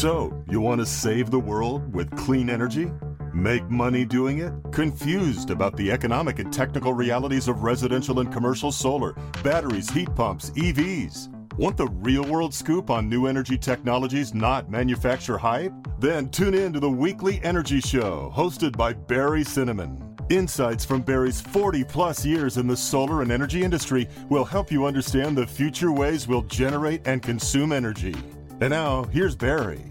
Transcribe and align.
So, 0.00 0.32
you 0.48 0.62
want 0.62 0.80
to 0.80 0.86
save 0.86 1.30
the 1.30 1.38
world 1.38 1.92
with 1.92 2.16
clean 2.16 2.48
energy? 2.48 2.90
Make 3.34 3.68
money 3.68 4.06
doing 4.06 4.38
it? 4.38 4.50
Confused 4.72 5.50
about 5.50 5.76
the 5.76 5.92
economic 5.92 6.38
and 6.38 6.50
technical 6.50 6.94
realities 6.94 7.48
of 7.48 7.64
residential 7.64 8.20
and 8.20 8.32
commercial 8.32 8.72
solar, 8.72 9.12
batteries, 9.44 9.90
heat 9.90 10.08
pumps, 10.14 10.52
EVs? 10.52 11.28
Want 11.58 11.76
the 11.76 11.88
real 11.88 12.24
world 12.24 12.54
scoop 12.54 12.88
on 12.88 13.10
new 13.10 13.26
energy 13.26 13.58
technologies, 13.58 14.32
not 14.32 14.70
manufacture 14.70 15.36
hype? 15.36 15.74
Then 15.98 16.30
tune 16.30 16.54
in 16.54 16.72
to 16.72 16.80
the 16.80 16.88
weekly 16.88 17.38
Energy 17.42 17.80
Show, 17.80 18.32
hosted 18.34 18.78
by 18.78 18.94
Barry 18.94 19.44
Cinnamon. 19.44 20.16
Insights 20.30 20.82
from 20.82 21.02
Barry's 21.02 21.42
40 21.42 21.84
plus 21.84 22.24
years 22.24 22.56
in 22.56 22.66
the 22.66 22.74
solar 22.74 23.20
and 23.20 23.30
energy 23.30 23.64
industry 23.64 24.08
will 24.30 24.46
help 24.46 24.72
you 24.72 24.86
understand 24.86 25.36
the 25.36 25.46
future 25.46 25.92
ways 25.92 26.26
we'll 26.26 26.40
generate 26.44 27.06
and 27.06 27.20
consume 27.20 27.70
energy. 27.70 28.14
And 28.62 28.70
now, 28.70 29.04
here's 29.04 29.36
Barry. 29.36 29.89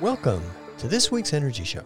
Welcome 0.00 0.42
to 0.78 0.88
this 0.88 1.12
week's 1.12 1.34
Energy 1.34 1.62
Show. 1.62 1.82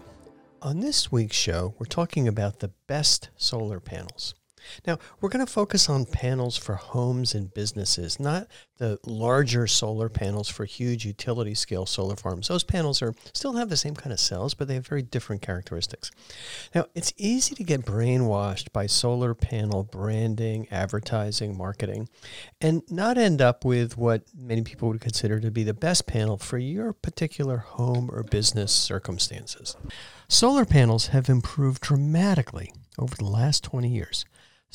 On 0.62 0.78
this 0.78 1.10
week's 1.10 1.34
show, 1.34 1.74
we're 1.80 1.86
talking 1.86 2.28
about 2.28 2.60
the 2.60 2.70
best 2.86 3.30
solar 3.36 3.80
panels. 3.80 4.36
Now, 4.86 4.98
we're 5.20 5.28
going 5.28 5.44
to 5.44 5.50
focus 5.50 5.88
on 5.88 6.06
panels 6.06 6.56
for 6.56 6.74
homes 6.74 7.34
and 7.34 7.52
businesses, 7.52 8.18
not 8.20 8.48
the 8.78 8.98
larger 9.06 9.66
solar 9.66 10.08
panels 10.08 10.48
for 10.48 10.64
huge 10.64 11.04
utility 11.04 11.54
scale 11.54 11.86
solar 11.86 12.16
farms. 12.16 12.48
Those 12.48 12.64
panels 12.64 13.00
are 13.02 13.14
still 13.32 13.54
have 13.54 13.68
the 13.68 13.76
same 13.76 13.94
kind 13.94 14.12
of 14.12 14.18
cells, 14.18 14.54
but 14.54 14.66
they 14.66 14.74
have 14.74 14.86
very 14.86 15.02
different 15.02 15.42
characteristics. 15.42 16.10
Now, 16.74 16.86
it's 16.94 17.12
easy 17.16 17.54
to 17.54 17.64
get 17.64 17.84
brainwashed 17.84 18.72
by 18.72 18.86
solar 18.86 19.34
panel 19.34 19.84
branding, 19.84 20.66
advertising, 20.70 21.56
marketing, 21.56 22.08
and 22.60 22.82
not 22.90 23.16
end 23.16 23.40
up 23.40 23.64
with 23.64 23.96
what 23.96 24.24
many 24.36 24.62
people 24.62 24.88
would 24.88 25.00
consider 25.00 25.38
to 25.40 25.50
be 25.50 25.62
the 25.62 25.74
best 25.74 26.06
panel 26.06 26.36
for 26.36 26.58
your 26.58 26.92
particular 26.92 27.58
home 27.58 28.10
or 28.12 28.22
business 28.22 28.72
circumstances. 28.72 29.76
Solar 30.28 30.64
panels 30.64 31.08
have 31.08 31.28
improved 31.28 31.82
dramatically 31.82 32.72
over 32.98 33.14
the 33.14 33.24
last 33.24 33.62
20 33.64 33.88
years. 33.88 34.24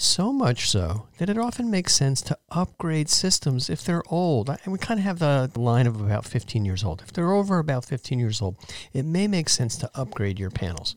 So 0.02 0.32
much 0.32 0.70
so 0.70 1.08
that 1.18 1.30
it 1.30 1.38
often 1.38 1.70
makes 1.70 1.94
sense 1.94 2.22
to 2.22 2.38
upgrade 2.52 3.10
systems 3.10 3.70
if 3.70 3.84
they're 3.84 4.02
old. 4.08 4.50
And 4.50 4.72
we 4.72 4.80
kind 4.80 4.98
of 4.98 5.04
have 5.04 5.20
the 5.20 5.52
line 5.60 5.88
of 5.88 6.00
about 6.00 6.24
15 6.24 6.64
years 6.64 6.86
old. 6.86 7.02
If 7.02 7.12
they're 7.12 7.34
over 7.34 7.60
about 7.60 7.84
15 7.84 8.18
years 8.18 8.42
old, 8.42 8.56
it 8.94 9.04
may 9.04 9.28
make 9.28 9.50
sense 9.50 9.76
to 9.76 9.92
upgrade 9.94 10.40
your 10.40 10.52
panels. 10.52 10.96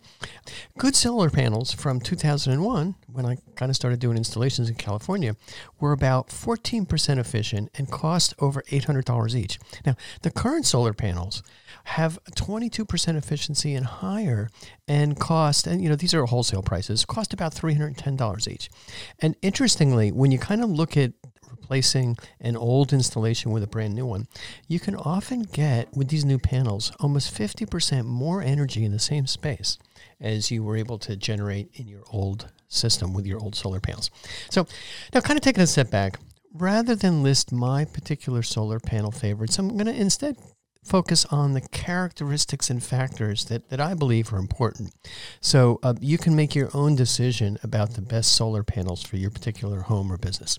Good 0.79 0.95
solar 0.95 1.31
panels 1.31 1.73
from 1.73 1.99
2001, 2.01 2.95
when 3.13 3.27
I 3.27 3.37
kind 3.57 3.71
of 3.71 3.77
started 3.77 4.01
doing 4.01 4.17
installations 4.17 4.69
in 4.69 4.77
California, 4.77 5.37
were 5.81 5.93
about 5.93 6.29
14% 6.29 7.19
efficient 7.19 7.71
and 7.75 7.91
cost 7.91 8.35
over 8.39 8.63
$800 8.63 9.35
each. 9.35 9.59
Now, 9.85 9.97
the 10.23 10.31
current 10.31 10.67
solar 10.67 10.93
panels 10.93 11.43
have 11.85 12.19
22% 12.37 13.17
efficiency 13.17 13.75
and 13.75 13.87
higher 13.87 14.49
and 14.87 15.19
cost, 15.19 15.67
and 15.67 15.83
you 15.83 15.89
know, 15.89 15.97
these 15.97 16.15
are 16.15 16.25
wholesale 16.27 16.63
prices, 16.63 17.05
cost 17.05 17.33
about 17.33 17.55
$310 17.55 18.49
each. 18.49 18.71
And 19.19 19.37
interestingly, 19.43 20.13
when 20.13 20.31
you 20.31 20.39
kind 20.39 20.63
of 20.63 20.71
look 20.71 20.97
at 20.97 21.13
replacing 21.51 22.17
an 22.41 22.57
old 22.57 22.93
installation 22.93 23.53
with 23.53 23.63
a 23.63 23.67
brand 23.67 23.95
new 23.95 24.07
one, 24.07 24.27
you 24.69 24.81
can 24.81 24.97
often 24.97 25.43
get 25.43 25.95
with 25.97 26.09
these 26.09 26.25
new 26.25 26.39
panels 26.39 26.93
almost 27.01 27.35
50% 27.35 28.05
more 28.05 28.43
energy 28.43 28.85
in 28.85 28.93
the 28.93 28.99
same 28.99 29.27
space 29.27 29.79
as 30.21 30.51
you 30.51 30.63
were 30.63 30.77
able 30.77 30.99
to 30.99 31.17
generate 31.17 31.71
in 31.75 31.89
your 31.89 32.03
old 32.11 32.51
system 32.73 33.13
with 33.13 33.27
your 33.27 33.41
old 33.41 33.55
solar 33.55 33.81
panels. 33.81 34.11
So, 34.51 34.67
now 35.15 35.21
kind 35.21 35.37
of 35.37 35.43
taking 35.43 35.63
a 35.63 35.67
step 35.67 35.91
back, 35.91 36.19
rather 36.53 36.95
than 36.95 37.23
list 37.23 37.53
my 37.53 37.85
particular 37.85 38.43
solar 38.43 38.81
panel 38.81 39.11
favorites, 39.11 39.59
I'm 39.59 39.69
going 39.69 39.87
to 39.87 39.95
instead 39.95 40.37
focus 40.85 41.25
on 41.27 41.53
the 41.53 41.61
characteristics 41.61 42.69
and 42.69 42.83
factors 42.83 43.45
that, 43.47 43.69
that 43.71 43.81
I 43.81 43.95
believe 43.95 44.33
are 44.33 44.39
important. 44.39 44.93
So 45.41 45.79
uh, 45.83 45.95
you 46.01 46.19
can 46.19 46.35
make 46.35 46.55
your 46.55 46.71
own 46.75 46.97
decision 46.97 47.59
about 47.63 47.95
the 47.95 48.03
best 48.03 48.33
solar 48.33 48.63
panels 48.63 49.03
for 49.03 49.17
your 49.17 49.31
particular 49.31 49.83
home 49.83 50.11
or 50.11 50.19
business. 50.19 50.59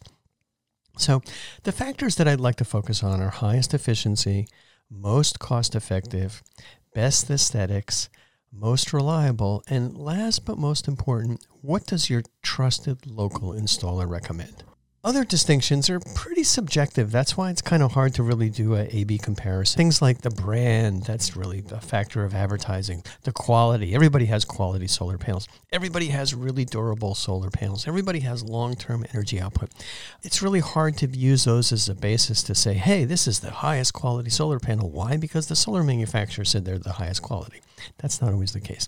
So 0.98 1.22
the 1.64 1.72
factors 1.72 2.16
that 2.16 2.28
I'd 2.28 2.40
like 2.40 2.56
to 2.58 2.66
focus 2.66 3.04
on 3.04 3.22
are 3.22 3.30
highest 3.30 3.74
efficiency, 3.74 4.48
most 4.90 5.40
cost 5.40 5.76
effective, 5.76 6.42
best 6.94 7.30
aesthetics, 7.30 8.10
most 8.54 8.94
reliable, 8.94 9.64
and 9.68 9.98
last 9.98 10.46
but 10.46 10.58
most 10.58 10.88
important, 10.88 11.46
what 11.62 11.86
does 11.86 12.10
your 12.10 12.24
trusted 12.42 13.06
local 13.08 13.52
installer 13.54 14.08
recommend? 14.08 14.64
Other 15.06 15.26
distinctions 15.26 15.90
are 15.90 16.00
pretty 16.00 16.46
subjective. 16.46 17.12
That's 17.12 17.36
why 17.36 17.50
it's 17.50 17.62
kind 17.62 17.84
of 17.84 17.92
hard 17.92 18.14
to 18.14 18.24
really 18.24 18.50
do 18.50 18.76
a 18.76 18.88
A 18.90 19.04
B 19.04 19.18
comparison. 19.18 19.76
Things 19.76 20.02
like 20.02 20.22
the 20.22 20.30
brand, 20.30 21.04
that's 21.04 21.36
really 21.36 21.62
a 21.72 21.82
factor 21.82 22.24
of 22.24 22.34
advertising. 22.34 23.04
The 23.24 23.34
quality, 23.34 23.94
everybody 23.94 24.28
has 24.28 24.46
quality 24.46 24.88
solar 24.88 25.18
panels. 25.18 25.46
Everybody 25.74 26.08
has 26.08 26.34
really 26.34 26.64
durable 26.64 27.16
solar 27.16 27.50
panels. 27.50 27.86
Everybody 27.86 28.22
has 28.22 28.44
long 28.44 28.76
term 28.76 29.06
energy 29.14 29.42
output. 29.42 29.72
It's 30.22 30.42
really 30.42 30.62
hard 30.62 30.96
to 31.00 31.08
use 31.08 31.44
those 31.44 31.74
as 31.74 31.90
a 31.90 31.96
basis 31.96 32.42
to 32.44 32.56
say, 32.56 32.76
hey, 32.76 33.04
this 33.04 33.28
is 33.28 33.42
the 33.42 33.52
highest 33.52 33.94
quality 33.94 34.30
solar 34.30 34.60
panel. 34.60 34.90
Why? 34.90 35.18
Because 35.18 35.48
the 35.48 35.56
solar 35.58 35.84
manufacturer 35.84 36.46
said 36.46 36.64
they're 36.64 36.80
the 36.80 36.94
highest 36.94 37.22
quality. 37.22 37.60
That's 37.98 38.22
not 38.22 38.32
always 38.32 38.54
the 38.54 38.62
case. 38.62 38.88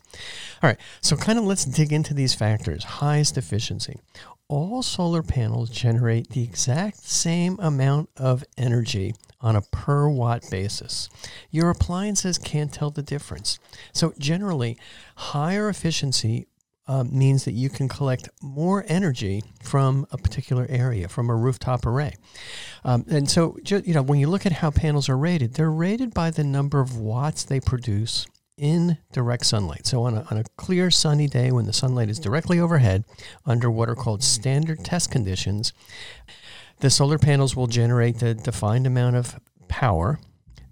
All 0.63 0.69
right, 0.69 0.79
so 1.01 1.17
kind 1.17 1.37
of 1.37 1.43
let's 1.43 1.65
dig 1.65 1.91
into 1.91 2.13
these 2.13 2.33
factors. 2.33 2.85
Highest 2.85 3.37
efficiency 3.37 3.99
all 4.47 4.81
solar 4.81 5.23
panels 5.23 5.69
generate 5.69 6.29
the 6.29 6.43
exact 6.43 6.97
same 6.97 7.57
amount 7.59 8.09
of 8.17 8.43
energy 8.57 9.13
on 9.41 9.55
a 9.55 9.61
per 9.61 10.07
watt 10.07 10.43
basis. 10.49 11.09
Your 11.51 11.69
appliances 11.69 12.37
can't 12.37 12.73
tell 12.73 12.91
the 12.91 13.01
difference. 13.01 13.59
So, 13.93 14.13
generally, 14.17 14.77
higher 15.15 15.69
efficiency 15.69 16.47
uh, 16.87 17.03
means 17.03 17.45
that 17.45 17.53
you 17.53 17.69
can 17.69 17.89
collect 17.89 18.29
more 18.41 18.85
energy 18.87 19.43
from 19.63 20.05
a 20.11 20.17
particular 20.17 20.67
area, 20.69 21.07
from 21.07 21.29
a 21.29 21.35
rooftop 21.35 21.85
array. 21.85 22.13
Um, 22.83 23.05
and 23.09 23.29
so, 23.29 23.57
you 23.65 23.93
know, 23.93 24.03
when 24.03 24.19
you 24.19 24.27
look 24.27 24.45
at 24.45 24.51
how 24.51 24.69
panels 24.69 25.09
are 25.09 25.17
rated, 25.17 25.55
they're 25.55 25.71
rated 25.71 26.13
by 26.13 26.29
the 26.29 26.43
number 26.43 26.79
of 26.79 26.97
watts 26.97 27.43
they 27.43 27.59
produce 27.59 28.27
in 28.57 28.97
direct 29.11 29.45
sunlight. 29.45 29.85
So, 29.85 30.03
on 30.03 30.15
a, 30.15 30.25
on 30.31 30.37
a 30.37 30.43
clear 30.57 30.91
sunny 30.91 31.27
day 31.27 31.51
when 31.51 31.65
the 31.65 31.73
sunlight 31.73 32.09
is 32.09 32.19
directly 32.19 32.59
overhead, 32.59 33.03
under 33.45 33.69
what 33.69 33.89
are 33.89 33.95
called 33.95 34.23
standard 34.23 34.83
test 34.83 35.11
conditions, 35.11 35.73
the 36.79 36.89
solar 36.89 37.17
panels 37.17 37.55
will 37.55 37.67
generate 37.67 38.19
the 38.19 38.33
defined 38.33 38.87
amount 38.87 39.15
of 39.15 39.39
power 39.67 40.19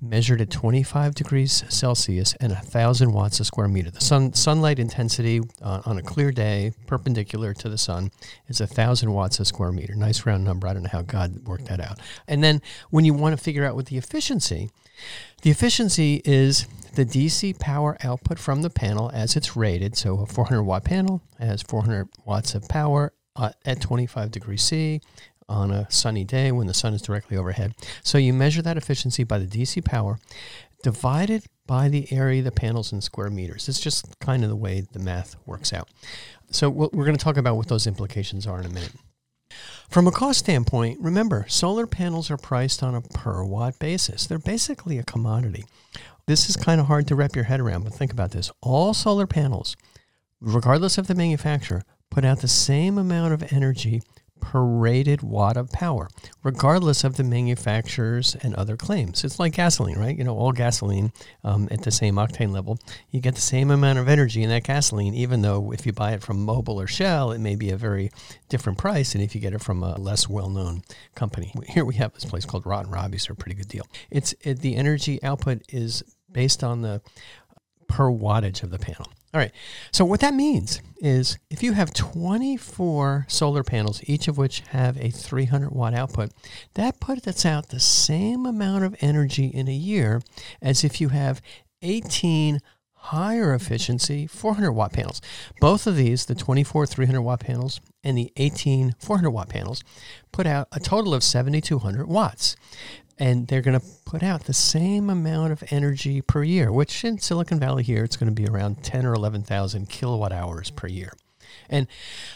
measured 0.04 0.42
at 0.42 0.50
25 0.50 1.16
degrees 1.16 1.64
Celsius 1.70 2.36
and 2.42 2.52
1,000 2.52 3.14
watts 3.14 3.40
a 3.40 3.46
square 3.46 3.70
meter. 3.70 3.90
The 3.90 4.02
sun, 4.02 4.34
sunlight 4.34 4.78
intensity 4.78 5.42
uh, 5.62 5.82
on 5.86 5.98
a 5.98 6.02
clear 6.02 6.32
day, 6.32 6.74
perpendicular 6.88 7.54
to 7.56 7.70
the 7.70 7.78
sun, 7.78 8.12
is 8.48 8.60
1,000 8.60 9.12
watts 9.12 9.40
a 9.40 9.46
square 9.46 9.72
meter. 9.72 9.96
Nice 9.96 10.26
round 10.26 10.44
number. 10.44 10.68
I 10.68 10.74
don't 10.74 10.84
know 10.84 10.90
how 10.92 11.04
God 11.04 11.48
worked 11.48 11.68
that 11.68 11.80
out. 11.80 12.00
And 12.28 12.44
then 12.44 12.62
when 12.90 13.06
you 13.06 13.14
want 13.14 13.38
to 13.38 13.42
figure 13.42 13.66
out 13.66 13.76
what 13.76 13.86
the 13.86 13.98
efficiency, 13.98 14.70
the 15.42 15.50
efficiency 15.50 16.22
is 16.26 16.68
the 16.96 17.06
DC 17.06 17.60
power 17.60 17.98
output 18.04 18.40
from 18.40 18.62
the 18.62 18.70
panel 18.70 19.10
as 19.14 19.36
it's 19.36 19.56
rated. 19.56 19.98
So 19.98 20.20
a 20.20 20.26
400 20.26 20.64
watt 20.64 20.84
panel 20.84 21.22
has 21.40 21.62
400 21.62 22.08
watts 22.26 22.56
of 22.56 22.68
power 22.70 23.14
uh, 23.36 23.52
at 23.66 23.82
25 23.82 24.32
degrees 24.32 24.64
C 24.64 25.02
on 25.50 25.72
a 25.72 25.90
sunny 25.90 26.24
day 26.24 26.52
when 26.52 26.68
the 26.68 26.74
sun 26.74 26.94
is 26.94 27.02
directly 27.02 27.36
overhead. 27.36 27.74
So 28.04 28.18
you 28.18 28.34
measure 28.34 28.62
that 28.62 28.78
efficiency 28.78 29.24
by 29.24 29.40
the 29.40 29.48
DC 29.48 29.84
power 29.84 30.20
divided 30.84 31.46
by 31.66 31.90
the 31.90 32.12
area 32.12 32.40
of 32.40 32.46
the 32.46 32.52
panels 32.52 32.92
in 32.92 33.02
square 33.02 33.30
meters. 33.30 33.68
It's 33.68 33.80
just 33.80 34.20
kind 34.20 34.44
of 34.44 34.50
the 34.50 34.56
way 34.56 34.82
the 34.92 35.00
math 35.00 35.36
works 35.46 35.74
out. 35.74 35.90
So 36.52 36.70
we're 36.70 37.06
going 37.06 37.18
to 37.18 37.24
talk 37.24 37.38
about 37.38 37.56
what 37.56 37.68
those 37.68 37.88
implications 37.88 38.46
are 38.46 38.60
in 38.60 38.66
a 38.66 38.70
minute. 38.70 38.92
From 39.94 40.08
a 40.08 40.12
cost 40.12 40.40
standpoint, 40.40 41.00
remember, 41.02 41.46
solar 41.48 41.86
panels 41.86 42.32
are 42.32 42.38
priced 42.38 42.82
on 42.82 42.96
a 42.96 43.02
per 43.02 43.44
watt 43.44 43.78
basis. 43.78 44.26
They're 44.26 44.40
basically 44.40 44.98
a 44.98 45.04
commodity. 45.04 45.66
This 46.26 46.50
is 46.50 46.56
kind 46.56 46.82
of 46.82 46.88
hard 46.88 47.08
to 47.10 47.16
wrap 47.16 47.36
your 47.36 47.46
head 47.46 47.60
around, 47.60 47.84
but 47.84 47.94
think 47.94 48.12
about 48.12 48.32
this. 48.32 48.52
All 48.60 48.96
solar 48.96 49.28
panels, 49.28 49.78
regardless 50.42 50.98
of 50.98 51.06
the 51.06 51.14
manufacturer, 51.14 51.84
put 52.10 52.26
out 52.26 52.42
the 52.42 52.48
same 52.48 52.98
amount 52.98 53.34
of 53.36 53.54
energy 53.54 54.02
per 54.44 54.62
rated 54.62 55.22
watt 55.22 55.56
of 55.56 55.72
power, 55.72 56.10
regardless 56.44 57.06
of 57.06 57.16
the 57.16 57.24
manufacturers 57.24 58.36
and 58.42 58.54
other 58.56 58.76
claims. 58.76 59.24
It's 59.24 59.40
like 59.40 59.54
gasoline, 59.54 59.98
right? 59.98 60.18
You 60.18 60.26
know, 60.26 60.38
all 60.38 60.52
gasoline 60.52 61.14
um, 61.46 61.70
at 61.72 61.84
the 61.84 61.92
same 61.92 62.16
octane 62.16 62.52
level, 62.52 62.78
you 63.10 63.22
get 63.22 63.36
the 63.36 63.42
same 63.42 63.72
amount 63.72 64.00
of 64.00 64.10
energy 64.10 64.44
in 64.44 64.50
that 64.50 64.66
gasoline, 64.66 65.14
even 65.14 65.42
though 65.42 65.72
if 65.72 65.86
you 65.86 65.94
buy 65.94 66.12
it 66.12 66.22
from 66.22 66.46
Mobil 66.46 66.76
or 66.76 66.88
Shell, 66.88 67.32
it 67.32 67.40
may 67.40 67.56
be 67.56 67.70
a 67.70 67.78
very 67.78 68.12
different 68.50 68.78
price 68.78 69.14
than 69.14 69.22
if 69.22 69.34
you 69.34 69.40
get 69.40 69.54
it 69.54 69.62
from 69.62 69.82
a 69.82 69.98
less 69.98 70.28
well-known 70.28 70.84
company. 71.16 71.54
Here 71.70 71.86
we 71.86 71.96
have 71.96 72.14
this 72.14 72.26
place 72.26 72.46
called 72.46 72.66
Rotten 72.66 72.92
Robbie's, 72.92 73.24
so 73.24 73.32
a 73.32 73.36
pretty 73.36 73.56
good 73.56 73.70
deal. 73.70 73.88
It's 74.12 74.36
it, 74.42 74.60
the 74.60 74.76
energy 74.76 75.24
output 75.24 75.62
is 75.70 76.04
based 76.30 76.66
on 76.66 76.82
the 76.82 77.02
per 77.88 78.10
wattage 78.10 78.62
of 78.62 78.72
the 78.72 78.80
panel. 78.80 79.08
All 79.34 79.40
right. 79.40 79.52
So 79.92 80.06
what 80.06 80.20
that 80.20 80.36
means 80.36 80.80
is 80.98 81.40
if 81.50 81.64
you 81.64 81.74
have 81.74 81.92
24 81.92 83.26
solar 83.28 83.64
panels, 83.64 84.02
each 84.04 84.28
of 84.28 84.38
which 84.38 84.60
have 84.70 84.96
a 84.98 85.10
300 85.10 85.72
watt 85.72 85.96
output, 85.96 86.32
that 86.76 87.00
puts 87.00 87.44
out 87.46 87.70
the 87.70 87.80
same 87.80 88.46
amount 88.46 88.84
of 88.84 88.96
energy 89.02 89.48
in 89.48 89.68
a 89.68 89.74
year 89.74 90.22
as 90.62 90.84
if 90.84 91.02
you 91.02 91.10
have 91.10 91.42
18 91.82 92.60
higher 93.08 93.54
efficiency 93.54 94.28
400 94.28 94.72
watt 94.72 94.94
panels. 94.94 95.20
Both 95.60 95.88
of 95.88 95.98
these, 95.98 96.26
the 96.26 96.36
24 96.36 96.86
300 96.86 97.22
watt 97.22 97.42
panels 97.42 97.82
and 98.04 98.18
the 98.18 98.32
18 98.38 98.96
400 99.00 99.30
watt 99.30 99.50
panels, 99.50 99.84
put 100.32 100.48
out 100.48 100.70
a 100.72 100.80
total 100.80 101.14
of 101.14 101.24
7,200 101.24 102.08
watts 102.08 102.56
and 103.20 103.48
they're 103.48 103.62
going 103.62 103.80
to 103.80 103.86
put 104.06 104.24
out 104.24 104.46
the 104.46 104.54
same 104.54 105.10
amount 105.10 105.52
of 105.52 105.64
energy 105.70 106.22
per 106.22 106.44
year, 106.44 106.72
which 106.72 107.04
in 107.04 107.20
Silicon 107.20 107.60
Valley 107.60 107.84
here, 107.84 108.04
it's 108.04 108.18
going 108.18 108.34
to 108.34 108.42
be 108.42 108.48
around 108.48 108.84
10 108.84 109.06
or 109.06 109.14
11,000 109.14 109.90
kilowatt 109.90 110.32
hours 110.32 110.70
per 110.72 110.88
year. 110.88 111.14
And 111.70 111.88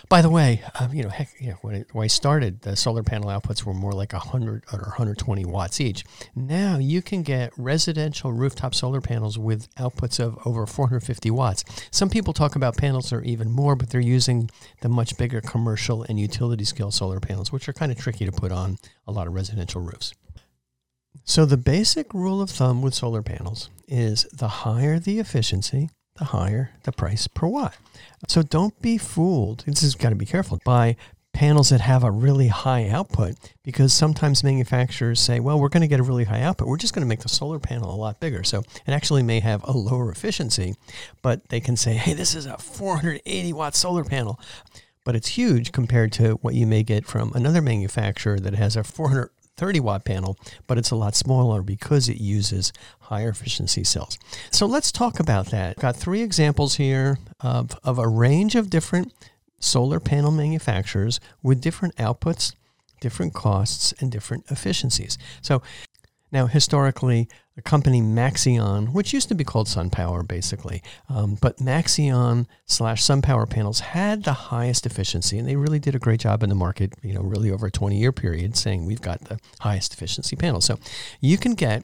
by 0.09 0.21
the 0.21 0.29
way, 0.29 0.63
um, 0.79 0.93
you 0.93 1.03
know, 1.03 1.09
heck, 1.09 1.29
you 1.39 1.49
know, 1.49 1.57
when, 1.61 1.75
it, 1.75 1.87
when 1.93 2.05
I 2.05 2.07
started, 2.07 2.61
the 2.61 2.75
solar 2.75 3.03
panel 3.03 3.29
outputs 3.29 3.63
were 3.63 3.73
more 3.73 3.91
like 3.91 4.13
100 4.13 4.63
or 4.71 4.79
120 4.79 5.45
watts 5.45 5.81
each. 5.81 6.03
Now 6.35 6.77
you 6.77 7.01
can 7.01 7.23
get 7.23 7.51
residential 7.57 8.31
rooftop 8.31 8.73
solar 8.73 9.01
panels 9.01 9.37
with 9.37 9.73
outputs 9.75 10.19
of 10.19 10.37
over 10.45 10.65
450 10.65 11.31
watts. 11.31 11.63
Some 11.91 12.09
people 12.09 12.33
talk 12.33 12.55
about 12.55 12.77
panels 12.77 13.09
that 13.09 13.17
are 13.17 13.23
even 13.23 13.51
more, 13.51 13.75
but 13.75 13.89
they're 13.89 14.01
using 14.01 14.49
the 14.81 14.89
much 14.89 15.17
bigger 15.17 15.41
commercial 15.41 16.03
and 16.03 16.19
utility 16.19 16.63
scale 16.63 16.91
solar 16.91 17.19
panels, 17.19 17.51
which 17.51 17.67
are 17.67 17.73
kind 17.73 17.91
of 17.91 17.97
tricky 17.97 18.25
to 18.25 18.31
put 18.31 18.51
on 18.51 18.77
a 19.07 19.11
lot 19.11 19.27
of 19.27 19.33
residential 19.33 19.81
roofs. 19.81 20.13
So, 21.23 21.45
the 21.45 21.57
basic 21.57 22.13
rule 22.13 22.41
of 22.41 22.49
thumb 22.49 22.81
with 22.81 22.93
solar 22.93 23.21
panels 23.21 23.69
is 23.87 24.23
the 24.33 24.47
higher 24.47 24.99
the 24.99 25.19
efficiency, 25.19 25.89
the 26.17 26.25
higher 26.25 26.71
the 26.83 26.91
price 26.91 27.27
per 27.27 27.47
watt. 27.47 27.75
So, 28.27 28.41
don't 28.41 28.79
be 28.81 28.97
fooled. 28.97 29.63
This 29.67 29.81
has 29.81 29.95
got 29.95 30.09
to 30.09 30.15
be 30.15 30.25
careful 30.25 30.59
by 30.63 30.95
panels 31.37 31.69
that 31.69 31.81
have 31.81 32.03
a 32.03 32.09
really 32.09 32.47
high 32.47 32.89
output 32.89 33.35
because 33.61 33.93
sometimes 33.93 34.43
manufacturers 34.43 35.19
say, 35.19 35.39
well, 35.39 35.59
we're 35.59 35.69
going 35.69 35.81
to 35.81 35.87
get 35.87 35.99
a 35.99 36.03
really 36.03 36.23
high 36.23 36.41
output. 36.41 36.67
We're 36.67 36.77
just 36.77 36.95
going 36.95 37.05
to 37.05 37.07
make 37.07 37.19
the 37.19 37.29
solar 37.29 37.59
panel 37.59 37.93
a 37.93 37.95
lot 37.95 38.19
bigger. 38.19 38.43
So 38.43 38.63
it 38.87 38.91
actually 38.91 39.21
may 39.21 39.39
have 39.41 39.63
a 39.63 39.71
lower 39.71 40.11
efficiency, 40.11 40.73
but 41.21 41.49
they 41.49 41.59
can 41.59 41.77
say, 41.77 41.93
hey, 41.93 42.13
this 42.13 42.33
is 42.33 42.47
a 42.47 42.57
480 42.57 43.53
watt 43.53 43.75
solar 43.75 44.03
panel. 44.03 44.39
But 45.03 45.15
it's 45.15 45.27
huge 45.27 45.71
compared 45.71 46.11
to 46.13 46.33
what 46.41 46.55
you 46.55 46.65
may 46.65 46.81
get 46.81 47.05
from 47.05 47.31
another 47.33 47.61
manufacturer 47.61 48.39
that 48.39 48.55
has 48.55 48.75
a 48.75 48.83
400 48.83 49.29
30 49.57 49.79
watt 49.79 50.05
panel, 50.05 50.37
but 50.67 50.77
it's 50.77 50.91
a 50.91 50.95
lot 50.95 51.15
smaller 51.15 51.61
because 51.61 52.07
it 52.07 52.17
uses 52.17 52.71
higher 53.01 53.29
efficiency 53.29 53.83
cells. 53.83 54.17
So 54.51 54.65
let's 54.65 54.91
talk 54.91 55.19
about 55.19 55.47
that. 55.47 55.77
Got 55.77 55.95
three 55.95 56.21
examples 56.21 56.75
here 56.75 57.17
of, 57.41 57.77
of 57.83 57.99
a 57.99 58.07
range 58.07 58.55
of 58.55 58.69
different 58.69 59.11
solar 59.59 59.99
panel 59.99 60.31
manufacturers 60.31 61.19
with 61.41 61.61
different 61.61 61.95
outputs, 61.95 62.53
different 63.01 63.33
costs, 63.33 63.93
and 63.99 64.11
different 64.11 64.45
efficiencies. 64.49 65.17
So 65.41 65.61
now, 66.31 66.47
historically, 66.47 67.27
the 67.57 67.63
company 67.63 68.03
Maxeon, 68.03 68.93
which 68.93 69.13
used 69.13 69.29
to 69.29 69.35
be 69.35 69.43
called 69.43 69.65
SunPower 69.65 70.25
basically, 70.25 70.83
um, 71.09 71.39
but 71.41 71.57
Maxeon 71.57 72.45
slash 72.67 73.01
SunPower 73.01 73.49
panels 73.49 73.79
had 73.79 74.23
the 74.23 74.33
highest 74.33 74.85
efficiency, 74.85 75.39
and 75.39 75.47
they 75.47 75.55
really 75.55 75.79
did 75.79 75.95
a 75.95 75.99
great 75.99 76.19
job 76.19 76.43
in 76.43 76.49
the 76.49 76.55
market, 76.55 76.93
you 77.01 77.15
know, 77.15 77.21
really 77.21 77.49
over 77.49 77.65
a 77.65 77.71
20 77.71 77.97
year 77.97 78.11
period, 78.11 78.55
saying 78.55 78.85
we've 78.85 79.01
got 79.01 79.21
the 79.21 79.39
highest 79.61 79.91
efficiency 79.91 80.35
panels. 80.35 80.65
So 80.65 80.77
you 81.19 81.39
can 81.39 81.55
get 81.55 81.83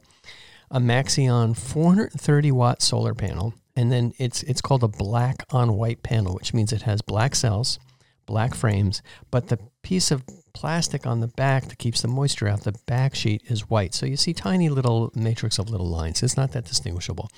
a 0.70 0.80
Maxeon 0.80 1.58
430 1.58 2.52
watt 2.52 2.84
solar 2.84 3.16
panel, 3.16 3.56
and 3.76 3.92
then 3.92 4.14
it's, 4.20 4.44
it's 4.44 4.62
called 4.62 4.84
a 4.84 4.88
black 4.88 5.44
on 5.50 5.74
white 5.74 6.04
panel, 6.04 6.36
which 6.36 6.54
means 6.54 6.72
it 6.72 6.84
has 6.84 7.02
black 7.02 7.34
cells, 7.34 7.80
black 8.28 8.54
frames, 8.54 9.02
but 9.32 9.48
the 9.48 9.58
piece 9.82 10.12
of 10.12 10.24
plastic 10.54 11.06
on 11.06 11.20
the 11.20 11.28
back 11.28 11.66
that 11.66 11.78
keeps 11.78 12.02
the 12.02 12.08
moisture 12.08 12.48
out. 12.48 12.64
The 12.64 12.76
back 12.86 13.16
sheet 13.16 13.42
is 13.48 13.70
white. 13.70 13.94
So 13.94 14.06
you 14.06 14.18
see 14.18 14.34
tiny 14.34 14.70
little 14.70 15.12
matrix 15.16 15.60
of 15.60 15.70
little 15.70 15.90
lines. 15.90 16.24
It's 16.24 16.38
not 16.38 16.52
that 16.52 16.66
distinguishable. 16.66 17.30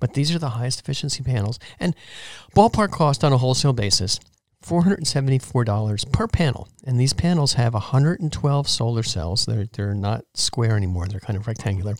But 0.00 0.14
these 0.14 0.34
are 0.34 0.38
the 0.38 0.50
highest 0.50 0.80
efficiency 0.80 1.22
panels. 1.22 1.58
And 1.78 1.94
ballpark 2.54 2.90
cost 2.90 3.24
on 3.24 3.32
a 3.32 3.38
wholesale 3.38 3.72
basis 3.72 4.18
$474 4.64 6.12
per 6.12 6.26
panel. 6.26 6.68
And 6.84 6.98
these 6.98 7.12
panels 7.12 7.52
have 7.52 7.74
112 7.74 8.68
solar 8.68 9.02
cells. 9.02 9.46
They're, 9.46 9.66
they're 9.72 9.94
not 9.94 10.24
square 10.34 10.76
anymore, 10.76 11.06
they're 11.06 11.20
kind 11.20 11.38
of 11.38 11.46
rectangular. 11.46 11.96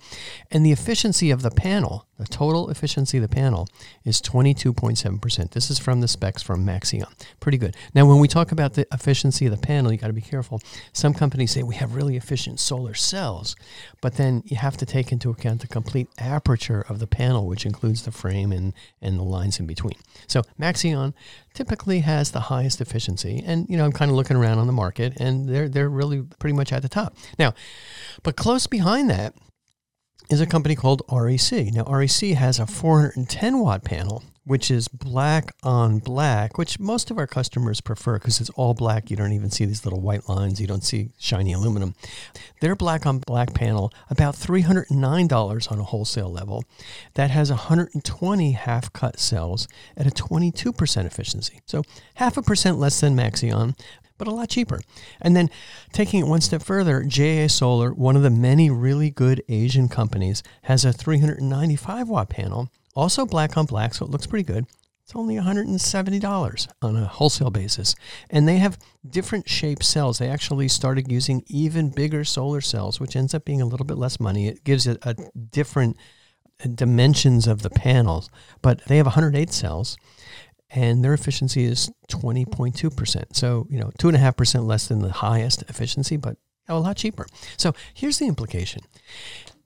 And 0.50 0.66
the 0.66 0.72
efficiency 0.72 1.30
of 1.30 1.42
the 1.42 1.50
panel, 1.50 2.05
the 2.18 2.26
total 2.26 2.70
efficiency 2.70 3.18
of 3.18 3.22
the 3.22 3.28
panel, 3.28 3.68
is 4.04 4.20
22.7%. 4.20 5.50
This 5.50 5.70
is 5.70 5.78
from 5.78 6.00
the 6.00 6.08
specs 6.08 6.42
from 6.42 6.64
Maxeon. 6.64 7.12
Pretty 7.40 7.58
good. 7.58 7.76
Now, 7.94 8.06
when 8.06 8.18
we 8.18 8.28
talk 8.28 8.52
about 8.52 8.74
the 8.74 8.86
efficiency 8.92 9.46
of 9.46 9.52
the 9.52 9.58
panel, 9.58 9.92
you 9.92 9.98
got 9.98 10.06
to 10.08 10.12
be 10.12 10.20
careful. 10.20 10.60
Some 10.92 11.14
companies 11.14 11.52
say 11.52 11.62
we 11.62 11.74
have 11.76 11.94
really 11.94 12.16
efficient 12.16 12.60
solar 12.60 12.94
cells, 12.94 13.56
but 14.00 14.14
then 14.16 14.42
you 14.46 14.56
have 14.56 14.76
to 14.78 14.86
take 14.86 15.12
into 15.12 15.30
account 15.30 15.60
the 15.60 15.68
complete 15.68 16.08
aperture 16.18 16.84
of 16.88 16.98
the 16.98 17.06
panel, 17.06 17.46
which 17.46 17.66
includes 17.66 18.02
the 18.02 18.12
frame 18.12 18.52
and, 18.52 18.72
and 19.02 19.18
the 19.18 19.24
lines 19.24 19.60
in 19.60 19.66
between. 19.66 19.96
So, 20.26 20.42
Maxeon 20.58 21.12
typically 21.54 22.00
has 22.00 22.30
the 22.30 22.40
highest 22.40 22.80
efficiency. 22.80 23.42
And, 23.44 23.68
you 23.68 23.76
know, 23.76 23.84
I'm 23.84 23.92
kind 23.92 24.10
of 24.10 24.16
looking 24.16 24.36
around 24.36 24.58
on 24.58 24.66
the 24.66 24.72
market 24.72 25.14
and 25.18 25.48
they're, 25.48 25.68
they're 25.68 25.88
really 25.88 26.22
pretty 26.38 26.54
much 26.54 26.72
at 26.72 26.82
the 26.82 26.88
top. 26.88 27.16
Now, 27.38 27.54
but 28.22 28.36
close 28.36 28.66
behind 28.66 29.10
that 29.10 29.34
is 30.31 30.40
a 30.40 30.46
company 30.46 30.75
called 30.75 31.02
REC. 31.11 31.73
Now, 31.73 31.84
REC 31.84 32.34
has 32.37 32.58
a 32.58 32.67
410 32.67 33.58
watt 33.61 33.84
panel 33.84 34.23
which 34.46 34.70
is 34.70 34.87
black 34.87 35.52
on 35.64 35.99
black, 35.99 36.56
which 36.56 36.78
most 36.78 37.11
of 37.11 37.19
our 37.19 37.26
customers 37.26 37.81
prefer 37.81 38.14
because 38.14 38.40
it's 38.40 38.50
all 38.50 38.75
black. 38.75 39.11
You 39.11 39.17
don't 39.17 39.32
even 39.32 39.50
see 39.50 39.64
these 39.64 39.84
little 39.84 40.00
white 40.00 40.28
lines. 40.28 40.61
You 40.61 40.69
don't 40.69 40.84
see 40.84 41.11
shiny 41.19 41.52
aluminum. 41.52 41.96
Their 42.61 42.76
black 42.76 43.06
on 43.06 43.19
black 43.19 43.55
panel, 43.55 43.93
about 44.08 44.37
$309 44.37 45.73
on 45.73 45.78
a 45.81 45.82
wholesale 45.82 46.31
level, 46.31 46.62
that 47.14 47.31
has 47.31 47.50
120 47.50 48.52
half 48.52 48.93
cut 48.93 49.19
cells 49.19 49.67
at 49.96 50.06
a 50.06 50.11
22% 50.11 51.05
efficiency. 51.05 51.61
So 51.67 51.82
half 52.14 52.37
a 52.37 52.43
percent 52.43 52.78
less 52.78 53.00
than 53.00 53.17
Maxeon, 53.17 53.76
but 54.18 54.28
a 54.28 54.32
lot 54.32 54.48
cheaper. 54.48 54.80
And 55.20 55.36
then 55.36 55.50
taking 55.92 56.20
it 56.20 56.28
one 56.28 56.40
step 56.40 56.62
further, 56.62 57.02
JA 57.02 57.48
Solar, 57.48 57.92
one 57.92 58.16
of 58.16 58.22
the 58.22 58.30
many 58.30 58.70
really 58.70 59.10
good 59.10 59.42
Asian 59.48 59.88
companies, 59.88 60.42
has 60.62 60.84
a 60.84 60.92
395 60.92 62.08
watt 62.08 62.28
panel 62.28 62.70
also 62.96 63.26
black 63.26 63.56
on 63.56 63.66
black, 63.66 63.94
so 63.94 64.04
it 64.06 64.10
looks 64.10 64.26
pretty 64.26 64.42
good. 64.42 64.66
It's 65.04 65.14
only 65.14 65.36
$170 65.36 66.68
on 66.82 66.96
a 66.96 67.06
wholesale 67.06 67.50
basis. 67.50 67.94
And 68.28 68.48
they 68.48 68.56
have 68.56 68.76
different 69.08 69.48
shaped 69.48 69.84
cells. 69.84 70.18
They 70.18 70.28
actually 70.28 70.66
started 70.66 71.12
using 71.12 71.44
even 71.46 71.90
bigger 71.90 72.24
solar 72.24 72.60
cells, 72.60 72.98
which 72.98 73.14
ends 73.14 73.32
up 73.32 73.44
being 73.44 73.62
a 73.62 73.66
little 73.66 73.86
bit 73.86 73.98
less 73.98 74.18
money. 74.18 74.48
It 74.48 74.64
gives 74.64 74.84
it 74.88 74.98
a 75.02 75.14
different 75.52 75.96
dimensions 76.75 77.46
of 77.46 77.62
the 77.62 77.70
panels, 77.70 78.30
but 78.62 78.85
they 78.87 78.96
have 78.96 79.06
108 79.06 79.52
cells 79.52 79.96
and 80.70 81.04
their 81.04 81.14
efficiency 81.14 81.64
is 81.64 81.90
20.2%. 82.08 83.25
So, 83.32 83.66
you 83.70 83.78
know, 83.78 83.90
2.5% 83.99 84.66
less 84.66 84.88
than 84.88 85.00
the 85.00 85.12
highest 85.12 85.62
efficiency, 85.68 86.16
but 86.16 86.37
a 86.68 86.78
lot 86.78 86.96
cheaper. 86.96 87.26
So, 87.56 87.75
here's 87.94 88.18
the 88.18 88.26
implication 88.26 88.82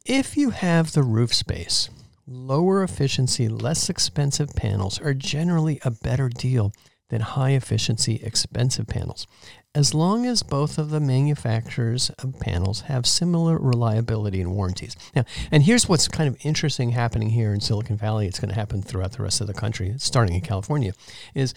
if 0.04 0.37
you 0.37 0.50
have 0.50 0.92
the 0.92 1.02
roof 1.02 1.35
space, 1.35 1.88
lower 2.26 2.83
efficiency, 2.83 3.49
less 3.49 3.88
expensive 3.88 4.54
panels 4.54 4.99
are 5.00 5.14
generally 5.14 5.80
a 5.85 5.90
better 5.90 6.28
deal 6.28 6.73
than 7.09 7.21
high 7.21 7.50
efficiency, 7.50 8.21
expensive 8.23 8.87
panels, 8.87 9.26
as 9.73 9.95
long 9.95 10.27
as 10.27 10.43
both 10.43 10.79
of 10.79 10.91
the 10.91 10.99
manufacturers 10.99 12.11
of 12.19 12.41
panels 12.41 12.83
have 12.83 13.07
similar 13.07 13.57
reliability 13.57 14.41
and 14.41 14.53
warranties. 14.53 14.97
Now, 15.15 15.25
and 15.53 15.62
here's 15.62 15.89
what's 15.89 16.09
kind 16.09 16.29
of 16.29 16.37
interesting 16.45 16.91
happening 16.91 17.31
here 17.31 17.55
in 17.55 17.61
Silicon 17.61 17.97
Valley. 17.97 18.27
It's 18.27 18.41
going 18.41 18.49
to 18.49 18.57
happen 18.57 18.83
throughout 18.83 19.12
the 19.12 19.23
rest 19.23 19.41
of 19.41 19.47
the 19.47 19.55
country, 19.55 19.95
starting 19.99 20.35
in 20.35 20.41
California, 20.41 20.93
is 21.37 21.55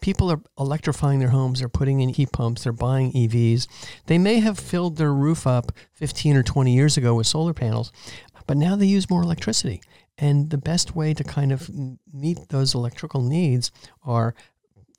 people 0.00 0.30
are 0.30 0.40
electrifying 0.56 1.18
their 1.18 1.30
homes, 1.30 1.58
they're 1.58 1.68
putting 1.68 2.00
in 2.00 2.10
heat 2.10 2.30
pumps, 2.30 2.62
they're 2.62 2.72
buying 2.72 3.12
EVs. 3.12 3.66
They 4.06 4.18
may 4.18 4.38
have 4.38 4.60
filled 4.60 4.96
their 4.96 5.12
roof 5.12 5.44
up 5.44 5.72
15 5.94 6.36
or 6.36 6.44
20 6.44 6.72
years 6.72 6.96
ago 6.96 7.16
with 7.16 7.26
solar 7.26 7.52
panels, 7.52 7.90
but 8.46 8.56
now 8.56 8.76
they 8.76 8.86
use 8.86 9.10
more 9.10 9.22
electricity. 9.22 9.82
And 10.18 10.50
the 10.50 10.58
best 10.58 10.94
way 10.94 11.12
to 11.14 11.24
kind 11.24 11.52
of 11.52 11.68
meet 12.12 12.38
those 12.48 12.74
electrical 12.74 13.22
needs 13.22 13.70
are 14.04 14.34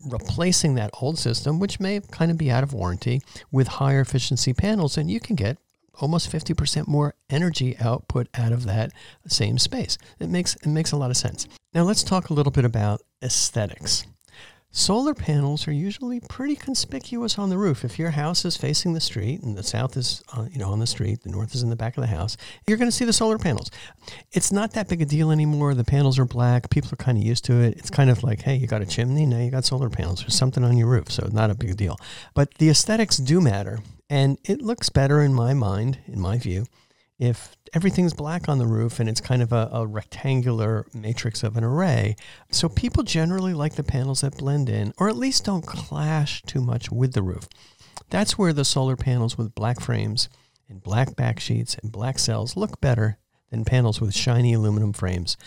replacing 0.06 0.76
that 0.76 0.92
old 1.02 1.18
system, 1.18 1.60
which 1.60 1.80
may 1.80 2.00
kind 2.12 2.32
of 2.32 2.38
be 2.38 2.52
out 2.52 2.64
of 2.64 2.74
warranty, 2.74 3.22
with 3.52 3.68
higher 3.68 4.02
efficiency 4.02 4.54
panels. 4.54 4.98
And 4.98 5.10
you 5.10 5.20
can 5.20 5.36
get 5.36 5.58
almost 6.00 6.32
50% 6.32 6.88
more 6.88 7.16
energy 7.30 7.78
output 7.80 8.28
out 8.34 8.52
of 8.52 8.66
that 8.66 8.92
same 9.28 9.58
space. 9.58 9.98
It 10.20 10.30
makes, 10.30 10.56
it 10.56 10.68
makes 10.68 10.92
a 10.92 10.98
lot 10.98 11.10
of 11.10 11.18
sense. 11.18 11.48
Now 11.74 11.84
let's 11.84 12.04
talk 12.04 12.30
a 12.30 12.34
little 12.34 12.52
bit 12.52 12.66
about 12.66 13.02
aesthetics. 13.22 14.06
Solar 14.72 15.14
panels 15.14 15.68
are 15.68 15.72
usually 15.72 16.20
pretty 16.20 16.56
conspicuous 16.56 17.38
on 17.38 17.50
the 17.50 17.58
roof. 17.58 17.84
If 17.84 17.98
your 17.98 18.12
house 18.12 18.46
is 18.46 18.58
facing 18.58 18.94
the 18.94 19.02
street 19.02 19.42
and 19.42 19.58
the 19.58 19.64
south 19.64 19.98
is, 19.98 20.24
uh, 20.34 20.48
you 20.52 20.60
know, 20.60 20.70
on 20.72 20.80
the 20.80 20.88
street, 20.88 21.24
the 21.24 21.30
north 21.30 21.56
is 21.56 21.64
in 21.64 21.70
the 21.70 21.76
back 21.76 21.98
of 21.98 22.02
the 22.02 22.08
house, 22.08 22.38
you're 22.68 22.78
going 22.78 22.90
to 22.90 22.96
see 22.96 23.06
the 23.06 23.14
solar 23.14 23.38
panels. 23.38 23.72
It's 24.32 24.52
not 24.52 24.74
that 24.74 24.88
big 24.88 25.02
a 25.02 25.06
deal 25.06 25.32
anymore. 25.32 25.74
The 25.74 25.84
panels 25.84 26.20
are 26.20 26.26
black. 26.26 26.70
People 26.70 26.92
are 26.94 27.04
kind 27.04 27.18
of 27.18 27.24
used 27.24 27.46
to 27.46 27.62
it. 27.62 27.78
It's 27.78 27.90
kind 27.90 28.10
of 28.10 28.24
like, 28.24 28.42
hey, 28.42 28.56
you 28.56 28.68
got 28.68 28.82
a 28.82 28.86
chimney, 28.86 29.26
now 29.26 29.40
you 29.40 29.52
got 29.52 29.66
solar 29.66 29.90
panels. 29.90 30.22
There's 30.22 30.36
something 30.36 30.64
on 30.64 30.78
your 30.78 30.88
roof, 30.88 31.12
so 31.12 31.28
not 31.32 31.50
a 31.50 31.56
big 31.56 31.76
deal. 31.78 31.98
But 32.34 32.56
the 32.56 32.70
aesthetics 32.70 33.18
do 33.18 33.42
matter, 33.42 33.80
and 34.10 34.38
it 34.44 34.62
looks 34.62 34.90
better 34.90 35.22
in 35.22 35.34
my 35.34 35.54
mind, 35.54 36.00
in 36.08 36.20
my 36.20 36.38
view, 36.38 36.66
if 37.20 37.56
everything's 37.74 38.14
black 38.14 38.48
on 38.48 38.60
the 38.60 38.68
roof 38.68 39.00
and 39.00 39.10
it's 39.10 39.22
kind 39.22 39.42
of 39.42 39.52
a, 39.52 39.70
a, 39.72 39.88
rectangular 39.88 40.86
matrix 40.94 41.44
of 41.44 41.58
an 41.58 41.64
array. 41.64 42.16
So 42.52 42.70
people 42.70 43.04
generally 43.04 43.54
like 43.54 43.76
the 43.76 43.84
panels 43.84 44.22
that 44.22 44.38
blend 44.38 44.70
in 44.70 44.94
or 44.98 45.10
at 45.10 45.18
least 45.18 45.46
don't 45.46 45.66
clash 45.66 46.44
too 46.44 46.62
much 46.62 46.92
with 46.92 47.14
the 47.14 47.24
roof. 47.24 47.48
That's 48.10 48.38
where 48.38 48.54
the 48.54 48.64
solar 48.64 48.96
panels 48.96 49.38
with 49.38 49.56
black 49.56 49.82
frames 49.82 50.30
and 50.70 50.84
black 50.84 51.16
back 51.16 51.40
sheets 51.40 51.76
and 51.82 51.92
black 51.92 52.20
cells 52.20 52.56
look 52.56 52.80
better 52.82 53.18
than 53.50 53.64
panels 53.64 54.02
with 54.02 54.14
shiny 54.14 54.54
aluminum 54.54 54.94
frames. 54.94 55.38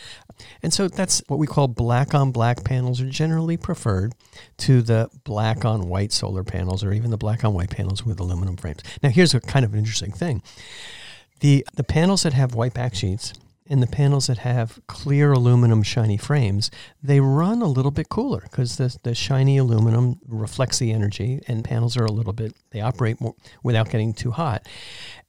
And 0.63 0.73
so 0.73 0.89
that's 0.89 1.23
what 1.29 1.39
we 1.39 1.47
call 1.47 1.69
black 1.69 2.15
on 2.15 2.33
black 2.33 2.65
panels 2.65 3.01
are 3.01 3.11
generally 3.11 3.59
preferred 3.59 4.15
to 4.59 4.81
the 4.81 5.11
black 5.25 5.65
on 5.65 5.89
white 5.89 6.13
solar 6.13 6.43
panels 6.43 6.83
or 6.83 6.93
even 6.93 7.11
the 7.11 7.19
black 7.19 7.45
on 7.45 7.53
white 7.53 7.71
panels 7.71 8.05
with 8.05 8.19
aluminum 8.19 8.57
frames. 8.57 8.81
Now 9.03 9.11
here's 9.11 9.35
a 9.35 9.41
kind 9.41 9.65
of 9.65 9.75
interesting 9.75 10.13
thing. 10.13 10.43
The, 11.41 11.67
the 11.75 11.85
panels 11.85 12.23
that 12.23 12.33
have 12.33 12.55
white 12.55 12.75
back 12.75 12.95
sheets 12.95 13.33
and 13.71 13.81
the 13.81 13.87
panels 13.87 14.27
that 14.27 14.39
have 14.39 14.81
clear 14.89 15.33
aluminum 15.33 15.83
shiny 15.85 16.17
frames, 16.17 16.71
they 17.03 17.21
run 17.21 17.63
a 17.63 17.69
little 17.69 17.93
bit 17.93 18.09
cooler 18.09 18.41
because 18.41 18.77
the, 18.77 18.95
the 19.05 19.15
shiny 19.15 19.57
aluminum 19.59 20.19
reflects 20.27 20.81
the 20.81 20.93
energy 20.93 21.41
and 21.47 21.65
panels 21.65 21.97
are 21.97 22.05
a 22.05 22.13
little 22.13 22.33
bit, 22.33 22.57
they 22.73 22.81
operate 22.81 23.21
more 23.21 23.37
without 23.63 23.89
getting 23.89 24.13
too 24.13 24.33
hot. 24.33 24.67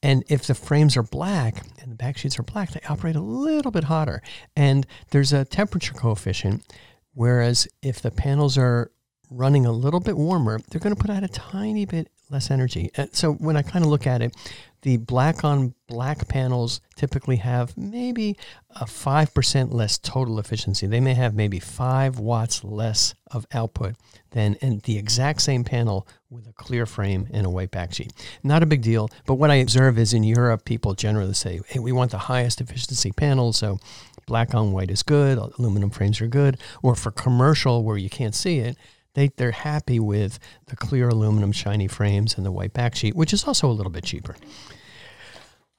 And 0.02 0.24
if 0.28 0.48
the 0.48 0.56
frames 0.56 0.98
are 0.98 1.04
black 1.04 1.64
and 1.80 1.92
the 1.92 1.96
back 1.96 2.18
sheets 2.18 2.40
are 2.40 2.44
black, 2.44 2.72
they 2.72 2.82
operate 2.90 3.16
a 3.16 3.22
little 3.22 3.72
bit 3.72 3.84
hotter. 3.86 4.24
And 4.56 4.88
there's 5.12 5.32
a 5.32 5.46
temperature 5.46 5.94
coefficient, 5.94 6.66
whereas 7.14 7.68
if 7.84 8.02
the 8.02 8.12
panels 8.12 8.58
are 8.58 8.92
running 9.30 9.68
a 9.68 9.72
little 9.72 10.00
bit 10.00 10.18
warmer, 10.18 10.60
they're 10.70 10.82
going 10.82 10.96
to 10.96 11.02
put 11.02 11.12
out 11.12 11.24
a 11.24 11.28
tiny 11.28 11.86
bit 11.86 12.10
less 12.32 12.50
energy. 12.50 12.90
And 12.96 13.14
so 13.14 13.34
when 13.34 13.56
I 13.56 13.62
kind 13.62 13.86
of 13.86 13.92
look 13.92 14.08
at 14.08 14.22
it, 14.22 14.36
the 14.82 14.98
black 14.98 15.44
on 15.44 15.74
black 15.88 16.28
panels 16.28 16.82
typically 16.96 17.36
have 17.36 17.78
maybe 17.78 18.38
a 18.70 18.86
5% 18.86 19.74
less 19.74 19.98
total 19.98 20.40
efficiency. 20.40 20.88
They 20.88 21.00
may 21.00 21.14
have 21.14 21.36
maybe 21.36 21.60
5 21.60 22.18
watts 22.18 22.64
less 22.64 23.14
of 23.30 23.46
output 23.54 23.96
than 24.32 24.58
the 24.86 24.98
exact 24.98 25.42
same 25.42 25.64
panel 25.64 26.08
with 26.30 26.48
a 26.48 26.54
clear 26.54 26.86
frame 26.86 27.28
and 27.32 27.46
a 27.46 27.50
white 27.50 27.72
backsheet. 27.72 28.12
Not 28.44 28.64
a 28.64 28.66
big 28.66 28.82
deal, 28.82 29.10
but 29.26 29.36
what 29.36 29.52
I 29.52 29.56
observe 29.56 30.00
is 30.00 30.14
in 30.14 30.24
Europe, 30.24 30.66
people 30.66 30.94
generally 30.94 31.34
say, 31.34 31.60
hey, 31.68 31.80
we 31.80 31.92
want 31.92 32.12
the 32.12 32.18
highest 32.18 32.62
efficiency 32.62 33.12
panels, 33.12 33.58
so 33.58 33.80
black 34.26 34.56
on 34.56 34.72
white 34.72 34.90
is 34.90 35.04
good, 35.04 35.38
aluminum 35.38 35.90
frames 35.90 36.22
are 36.22 36.28
good, 36.28 36.58
or 36.82 36.96
for 36.96 37.12
commercial 37.12 37.84
where 37.84 37.98
you 37.98 38.10
can't 38.10 38.36
see 38.36 38.60
it, 38.60 38.78
they, 39.14 39.30
they're 39.36 39.52
happy 39.52 40.00
with 40.00 40.40
the 40.68 40.76
clear 40.76 41.10
aluminum 41.10 41.52
shiny 41.52 41.88
frames 41.88 42.36
and 42.36 42.46
the 42.46 42.52
white 42.52 42.74
back 42.74 42.96
sheet, 42.96 43.16
which 43.16 43.34
is 43.34 43.44
also 43.46 43.70
a 43.70 43.74
little 43.74 43.92
bit 43.92 44.04
cheaper. 44.04 44.36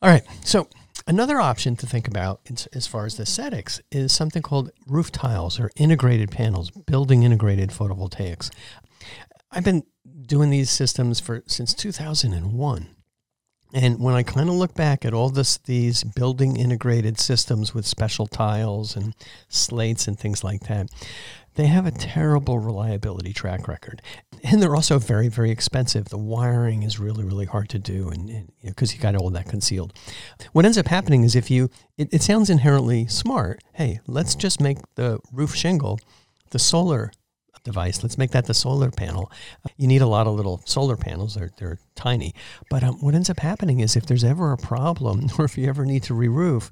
All 0.00 0.10
right, 0.10 0.24
so 0.44 0.68
another 1.06 1.40
option 1.40 1.76
to 1.76 1.86
think 1.86 2.08
about 2.08 2.40
as 2.72 2.86
far 2.86 3.06
as 3.06 3.16
the 3.16 3.22
aesthetics 3.22 3.80
is 3.90 4.12
something 4.12 4.42
called 4.42 4.70
roof 4.86 5.12
tiles 5.12 5.60
or 5.60 5.70
integrated 5.76 6.30
panels, 6.30 6.70
building 6.70 7.22
integrated 7.22 7.70
photovoltaics. 7.70 8.50
I've 9.50 9.64
been 9.64 9.84
doing 10.26 10.50
these 10.50 10.70
systems 10.70 11.20
for 11.20 11.42
since 11.46 11.74
2001. 11.74 12.88
And 13.74 14.00
when 14.00 14.14
I 14.14 14.22
kind 14.22 14.50
of 14.50 14.54
look 14.54 14.74
back 14.74 15.04
at 15.04 15.14
all 15.14 15.30
this, 15.30 15.56
these 15.56 16.04
building 16.04 16.56
integrated 16.56 17.18
systems 17.18 17.72
with 17.72 17.86
special 17.86 18.26
tiles 18.26 18.96
and 18.96 19.14
slates 19.48 20.06
and 20.06 20.18
things 20.18 20.44
like 20.44 20.60
that, 20.68 20.88
they 21.54 21.66
have 21.66 21.86
a 21.86 21.90
terrible 21.90 22.58
reliability 22.58 23.32
track 23.32 23.68
record. 23.68 24.02
And 24.42 24.62
they're 24.62 24.74
also 24.74 24.98
very, 24.98 25.28
very 25.28 25.50
expensive. 25.50 26.06
The 26.06 26.18
wiring 26.18 26.82
is 26.82 26.98
really, 26.98 27.24
really 27.24 27.46
hard 27.46 27.68
to 27.70 27.78
do 27.78 28.08
and 28.08 28.50
because 28.64 28.92
you, 28.92 28.98
know, 28.98 29.08
you, 29.08 29.12
got 29.12 29.16
all 29.16 29.30
that 29.30 29.48
concealed. 29.48 29.92
What 30.52 30.64
ends 30.64 30.78
up 30.78 30.88
happening 30.88 31.24
is 31.24 31.36
if 31.36 31.50
you, 31.50 31.70
it, 31.96 32.12
it 32.12 32.22
sounds 32.22 32.50
inherently 32.50 33.06
smart. 33.06 33.62
Hey, 33.74 34.00
let's 34.06 34.34
just 34.34 34.60
make 34.60 34.78
the 34.94 35.20
roof 35.32 35.54
shingle 35.54 36.00
the 36.50 36.58
solar 36.58 37.12
device. 37.64 38.02
Let's 38.02 38.18
make 38.18 38.30
that 38.32 38.46
the 38.46 38.54
solar 38.54 38.90
panel. 38.90 39.30
You 39.76 39.86
need 39.86 40.02
a 40.02 40.06
lot 40.06 40.26
of 40.26 40.34
little 40.34 40.60
solar 40.64 40.96
panels. 40.96 41.34
They're, 41.34 41.50
they're 41.58 41.78
tiny. 41.94 42.34
But 42.70 42.82
um, 42.82 42.96
what 43.00 43.14
ends 43.14 43.30
up 43.30 43.40
happening 43.40 43.80
is 43.80 43.96
if 43.96 44.06
there's 44.06 44.24
ever 44.24 44.52
a 44.52 44.56
problem 44.56 45.28
or 45.38 45.44
if 45.44 45.56
you 45.56 45.68
ever 45.68 45.84
need 45.84 46.02
to 46.04 46.14
re-roof, 46.14 46.70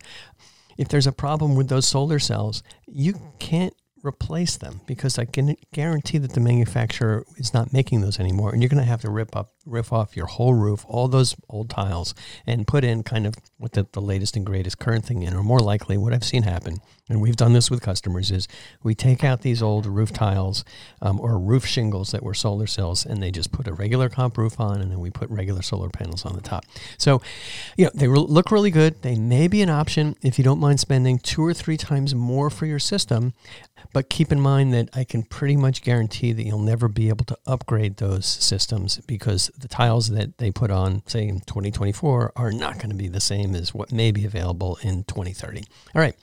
if 0.79 0.89
there's 0.89 1.07
a 1.07 1.13
problem 1.13 1.57
with 1.57 1.69
those 1.69 1.87
solar 1.87 2.19
cells, 2.19 2.63
you 2.87 3.15
can't 3.39 3.75
replace 4.03 4.57
them 4.57 4.81
because 4.87 5.19
I 5.19 5.25
can 5.25 5.57
guarantee 5.73 6.19
that 6.19 6.33
the 6.33 6.41
manufacturer 6.41 7.25
is 7.37 7.53
not 7.55 7.73
making 7.73 8.01
those 8.01 8.19
anymore, 8.19 8.53
and 8.53 8.63
you're 8.63 8.69
going 8.69 8.83
to 8.83 8.89
have 8.89 9.03
to 9.03 9.11
rip 9.11 9.37
up, 9.37 9.51
rip 9.67 9.93
off 9.93 10.17
your 10.17 10.27
whole 10.27 10.55
roof, 10.55 10.85
all 10.89 11.09
those 11.09 11.37
old 11.49 11.71
tiles, 11.71 12.15
and 12.47 12.67
put 12.67 12.85
in 12.85 13.03
kind 13.03 13.27
of 13.27 13.35
what 13.59 13.73
the, 13.73 13.87
the 13.93 14.01
latest 14.01 14.37
and 14.37 14.47
greatest 14.47 14.79
current 14.79 15.05
thing 15.05 15.23
in, 15.23 15.35
or 15.35 15.43
more 15.43 15.61
likely, 15.61 15.97
what 15.97 16.13
I've 16.13 16.25
seen 16.25 16.45
happen, 16.45 16.79
and 17.09 17.21
we've 17.21 17.37
done 17.37 17.53
this 17.53 17.71
with 17.71 17.83
customers, 17.83 18.31
is 18.31 18.49
we 18.83 18.95
take 18.95 19.23
out 19.23 19.43
these 19.43 19.63
old 19.63 19.87
roof 19.87 20.13
tiles 20.13 20.65
um, 21.03 21.21
or 21.21 21.39
roof 21.39 21.67
shingles 21.67 22.11
that 22.13 22.23
were 22.23 22.35
solar 22.35 22.67
cells, 22.67 23.05
and 23.05 23.23
they 23.23 23.31
just 23.31 23.53
put 23.53 23.67
a 23.67 23.73
regular 23.73 24.09
comp 24.09 24.39
roof 24.39 24.59
on, 24.59 24.81
and 24.81 24.91
then 24.91 25.01
we 25.01 25.11
put 25.11 25.29
regular 25.31 25.63
solar 25.63 25.89
panels 25.89 26.25
on 26.25 26.35
the 26.35 26.41
top. 26.41 26.65
So, 26.99 27.21
you 27.77 27.85
know, 27.85 27.91
they 27.95 28.09
re- 28.09 28.19
look 28.19 28.51
really 28.51 28.71
good. 28.71 29.03
They 29.03 29.17
may 29.17 29.49
be 29.49 29.63
an 29.63 29.71
option 29.71 30.17
if 30.23 30.39
you 30.39 30.45
don't 30.45 30.61
mind 30.61 30.81
spending 30.81 31.19
two 31.19 31.45
or 31.45 31.53
three 31.53 31.77
times 31.77 32.15
more 32.15 32.49
for 32.51 32.67
your 32.67 32.79
system. 32.79 33.35
But 33.93 34.11
keep 34.11 34.31
in 34.31 34.41
mind 34.41 34.73
that 34.75 34.89
I 34.95 35.05
can 35.05 35.23
pretty 35.23 35.57
much 35.57 35.83
guarantee 35.83 36.33
that 36.33 36.45
you'll 36.45 36.59
never 36.59 36.87
be 36.89 37.09
able 37.09 37.25
to 37.27 37.39
upgrade 37.47 37.97
those 37.97 38.27
systems 38.27 38.99
because 39.07 39.50
the 39.59 39.69
tiles 39.69 40.11
that 40.11 40.39
they 40.39 40.51
put 40.51 40.71
on, 40.71 41.03
say 41.07 41.27
in 41.27 41.41
2024, 41.41 42.33
are 42.37 42.53
not 42.53 42.77
going 42.77 42.91
to 42.91 42.97
be 42.97 43.09
the 43.09 43.21
same 43.21 43.55
as 43.55 43.75
what 43.75 43.93
may 43.93 44.11
be 44.11 44.25
available 44.25 44.79
in 44.83 45.05
2030. 45.05 45.65
All 45.95 46.01
right. 46.01 46.15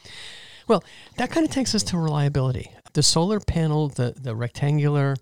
Well, 0.67 0.83
that 1.17 1.31
kind 1.31 1.45
of 1.45 1.51
takes 1.51 1.73
us 1.73 1.83
to 1.83 1.97
reliability. 1.97 2.71
The 2.93 3.03
solar 3.03 3.39
panel, 3.39 3.87
the, 3.87 4.13
the 4.17 4.35
rectangular 4.35 5.15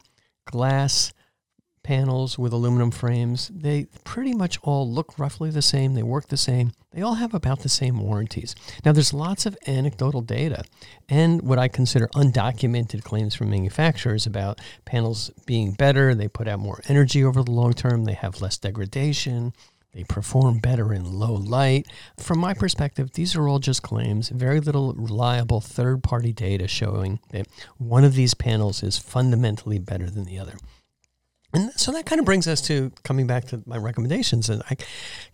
glass 0.46 1.14
panels 1.86 2.40
with 2.40 2.52
aluminum 2.52 2.90
frames, 2.90 3.52
they 3.54 3.86
pretty 4.04 4.34
much 4.34 4.58
all 4.64 4.90
look 4.92 5.20
roughly 5.20 5.52
the 5.52 5.62
same. 5.62 5.94
They 5.94 6.02
work 6.02 6.30
the 6.30 6.36
same. 6.36 6.72
They 6.92 7.04
all 7.04 7.14
have 7.14 7.36
about 7.36 7.60
the 7.60 7.70
same 7.70 8.00
warranties. 8.00 8.56
Now, 8.84 8.92
there's 8.92 9.14
lots 9.14 9.46
of 9.46 9.56
anecdotal 9.68 10.22
data 10.22 10.64
and 11.08 11.44
what 11.44 11.60
I 11.60 11.68
consider 11.68 12.08
undocumented 12.16 13.04
claims 13.04 13.36
from 13.36 13.52
manufacturers 13.52 14.26
about 14.26 14.60
panels 14.86 15.30
being 15.46 15.74
better. 15.74 16.16
They 16.16 16.28
put 16.28 16.48
out 16.48 16.60
more 16.60 16.82
energy 16.90 17.24
over 17.24 17.44
the 17.44 17.52
long 17.52 17.74
term. 17.74 18.06
They 18.06 18.14
have 18.14 18.42
less 18.42 18.58
degradation. 18.58 19.54
They 19.94 20.04
perform 20.04 20.58
better 20.58 20.92
in 20.92 21.20
low 21.20 21.34
light. 21.34 21.86
From 22.18 22.40
my 22.40 22.56
perspective, 22.56 23.12
these 23.14 23.36
are 23.36 23.48
all 23.48 23.60
just 23.60 23.84
claims, 23.84 24.30
very 24.30 24.60
little 24.60 24.94
reliable 24.94 25.62
third 25.62 26.04
party 26.04 26.34
data 26.34 26.68
showing 26.68 27.20
that 27.30 27.48
one 27.78 28.04
of 28.04 28.16
these 28.16 28.34
panels 28.34 28.84
is 28.84 28.98
fundamentally 28.98 29.78
better 29.80 30.10
than 30.10 30.26
the 30.26 30.40
other. 30.40 30.58
And 31.56 31.72
so 31.80 31.92
that 31.94 32.06
kind 32.06 32.20
of 32.20 32.26
brings 32.26 32.48
us 32.48 32.60
to 32.64 32.92
coming 33.04 33.28
back 33.28 33.46
to 33.46 33.64
my 33.66 33.78
recommendations. 33.78 34.50
And 34.50 34.62
I 34.70 34.76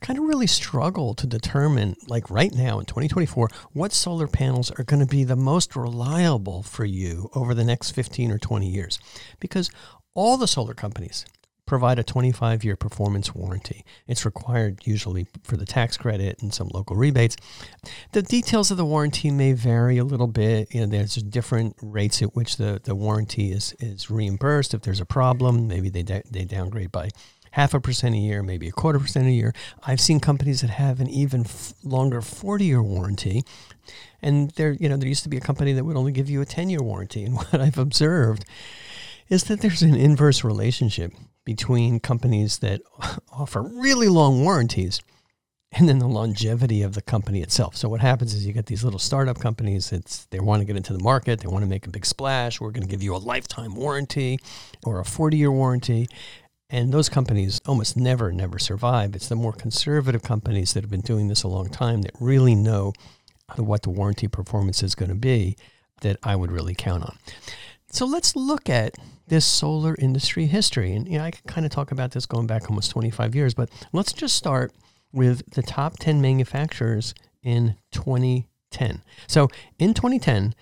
kind 0.02 0.20
of 0.20 0.26
really 0.26 0.48
struggle 0.48 1.16
to 1.16 1.26
determine, 1.26 1.96
like 2.08 2.30
right 2.30 2.54
now 2.54 2.80
in 2.80 2.86
2024, 2.86 3.50
what 3.74 3.92
solar 3.92 4.28
panels 4.28 4.70
are 4.72 4.84
going 4.84 5.00
to 5.00 5.08
be 5.08 5.24
the 5.24 5.36
most 5.36 5.76
reliable 5.76 6.62
for 6.62 6.86
you 6.86 7.32
over 7.34 7.56
the 7.56 7.64
next 7.64 7.92
15 7.92 8.32
or 8.32 8.38
20 8.38 8.68
years. 8.68 9.00
Because 9.40 9.72
all 10.14 10.38
the 10.38 10.48
solar 10.48 10.76
companies 10.76 11.26
provide 11.72 11.98
a 11.98 12.04
25 12.04 12.66
year 12.66 12.76
performance 12.76 13.34
warranty. 13.34 13.86
It's 14.06 14.26
required 14.26 14.86
usually 14.86 15.26
for 15.42 15.56
the 15.56 15.66
tax 15.66 15.96
credit 15.96 16.42
and 16.42 16.54
some 16.54 16.68
local 16.74 16.98
rebates. 16.98 17.38
The 18.12 18.22
details 18.22 18.72
of 18.72 18.76
the 18.76 18.84
warranty 18.84 19.32
may 19.32 19.54
vary 19.54 19.98
a 19.98 20.04
little 20.04 20.28
bit. 20.28 20.76
You 20.76 20.82
know, 20.82 20.88
there's 20.88 21.16
different 21.16 21.78
rates 21.82 22.22
at 22.22 22.36
which 22.36 22.58
the, 22.58 22.82
the 22.84 22.94
warranty 22.94 23.54
is, 23.54 23.74
is 23.80 24.12
reimbursed. 24.12 24.74
If 24.74 24.82
there's 24.82 25.00
a 25.00 25.06
problem, 25.06 25.70
maybe 25.70 25.90
they, 25.90 26.04
they 26.30 26.44
downgrade 26.44 26.92
by 26.92 27.08
half 27.52 27.74
a 27.74 27.80
percent 27.80 28.16
a 28.16 28.18
year, 28.18 28.44
maybe 28.44 28.68
a 28.68 28.74
quarter 28.74 29.00
percent 29.00 29.28
a 29.28 29.32
year. 29.32 29.54
I've 29.88 30.02
seen 30.02 30.20
companies 30.20 30.60
that 30.60 30.72
have 30.72 31.00
an 31.00 31.08
even 31.08 31.46
f- 31.46 31.74
longer 31.86 32.22
40 32.22 32.66
year 32.66 32.84
warranty. 32.84 33.44
And 34.22 34.52
there, 34.52 34.74
you 34.74 34.90
know, 34.90 34.98
there 34.98 35.08
used 35.08 35.24
to 35.24 35.30
be 35.30 35.38
a 35.38 35.42
company 35.42 35.72
that 35.72 35.86
would 35.86 35.96
only 35.96 36.12
give 36.12 36.30
you 36.30 36.42
a 36.42 36.46
10 36.46 36.70
year 36.70 36.84
warranty. 36.84 37.24
And 37.24 37.36
what 37.38 37.62
I've 37.62 37.78
observed 37.78 38.44
is 39.30 39.46
that 39.46 39.62
there's 39.62 39.82
an 39.82 39.96
inverse 39.96 40.44
relationship 40.44 41.14
between 41.46 42.00
companies 42.00 42.60
that 42.60 42.82
offer 43.32 43.62
really 43.62 44.08
long 44.08 44.44
warranties 44.44 45.02
and 45.74 45.88
then 45.88 46.00
the 46.00 46.08
longevity 46.08 46.82
of 46.82 46.96
the 46.96 47.02
company 47.02 47.42
itself. 47.42 47.78
So 47.78 47.88
what 47.88 48.02
happens 48.02 48.34
is 48.34 48.46
you 48.46 48.52
get 48.52 48.66
these 48.66 48.84
little 48.84 49.00
startup 49.00 49.40
companies. 49.40 49.92
It's 49.94 50.26
they 50.26 50.40
want 50.40 50.60
to 50.60 50.66
get 50.66 50.76
into 50.76 50.92
the 50.94 51.04
market. 51.04 51.40
They 51.40 51.48
want 51.48 51.64
to 51.64 51.70
make 51.70 51.88
a 51.88 51.90
big 51.90 52.06
splash. 52.06 52.60
We're 52.60 52.72
going 52.72 52.84
to 52.86 52.90
give 52.90 53.02
you 53.02 53.16
a 53.16 53.18
lifetime 53.18 53.76
warranty 53.76 54.40
or 54.84 55.00
a 55.00 55.06
40 55.06 55.38
year 55.38 55.52
warranty. 55.52 56.10
And 56.70 56.94
those 56.94 57.10
companies 57.10 57.60
almost 57.66 57.98
never, 57.98 58.32
never 58.32 58.58
survive. 58.60 59.16
It's 59.16 59.28
the 59.28 59.36
more 59.36 59.54
conservative 59.54 60.24
companies 60.24 60.74
that 60.74 60.84
have 60.84 60.90
been 60.90 61.02
doing 61.02 61.28
this 61.28 61.44
a 61.44 61.48
long 61.48 61.70
time 61.70 62.02
that 62.04 62.12
really 62.20 62.56
know 62.56 62.94
what 63.58 63.82
the 63.82 63.90
warranty 63.90 64.28
performance 64.28 64.82
is 64.82 64.96
going 64.96 65.10
to 65.10 65.16
be 65.16 65.58
that 66.02 66.18
I 66.24 66.36
would 66.36 66.52
really 66.52 66.74
count 66.74 67.04
on. 67.04 67.18
So 67.92 68.06
let's 68.06 68.36
look 68.36 68.70
at 68.70 68.96
this 69.28 69.46
solar 69.46 69.96
industry 70.00 70.46
history. 70.46 70.94
And 70.94 71.08
you 71.08 71.18
know, 71.18 71.24
I 71.24 71.32
can 71.32 71.48
kind 71.48 71.66
of 71.66 71.72
talk 71.72 71.92
about 71.92 72.12
this 72.12 72.26
going 72.26 72.48
back 72.48 72.70
almost 72.70 72.92
25 72.92 73.36
years, 73.36 73.54
but 73.54 73.70
let's 73.94 74.14
just 74.14 74.36
start 74.36 74.74
with 75.14 75.50
the 75.52 75.62
top 75.62 76.00
10 76.00 76.22
manufacturers 76.22 77.14
in 77.44 77.76
2010. 77.92 79.02
So 79.28 79.50
in 79.78 79.94
2010, 79.94 80.54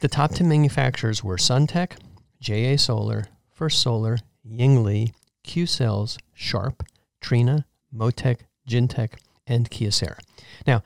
the 0.00 0.08
top 0.08 0.32
10 0.32 0.48
manufacturers 0.48 1.22
were 1.22 1.36
Suntech, 1.36 1.92
JA 2.40 2.76
Solar, 2.76 3.26
First 3.52 3.80
Solar, 3.80 4.18
Yingli, 4.46 5.12
Q 5.44 5.66
Cells, 5.66 6.18
Sharp, 6.34 6.82
Trina, 7.20 7.66
Motech, 7.94 8.40
Gintech, 8.68 9.14
and 9.46 9.70
Kyocera. 9.70 10.18
Now, 10.66 10.82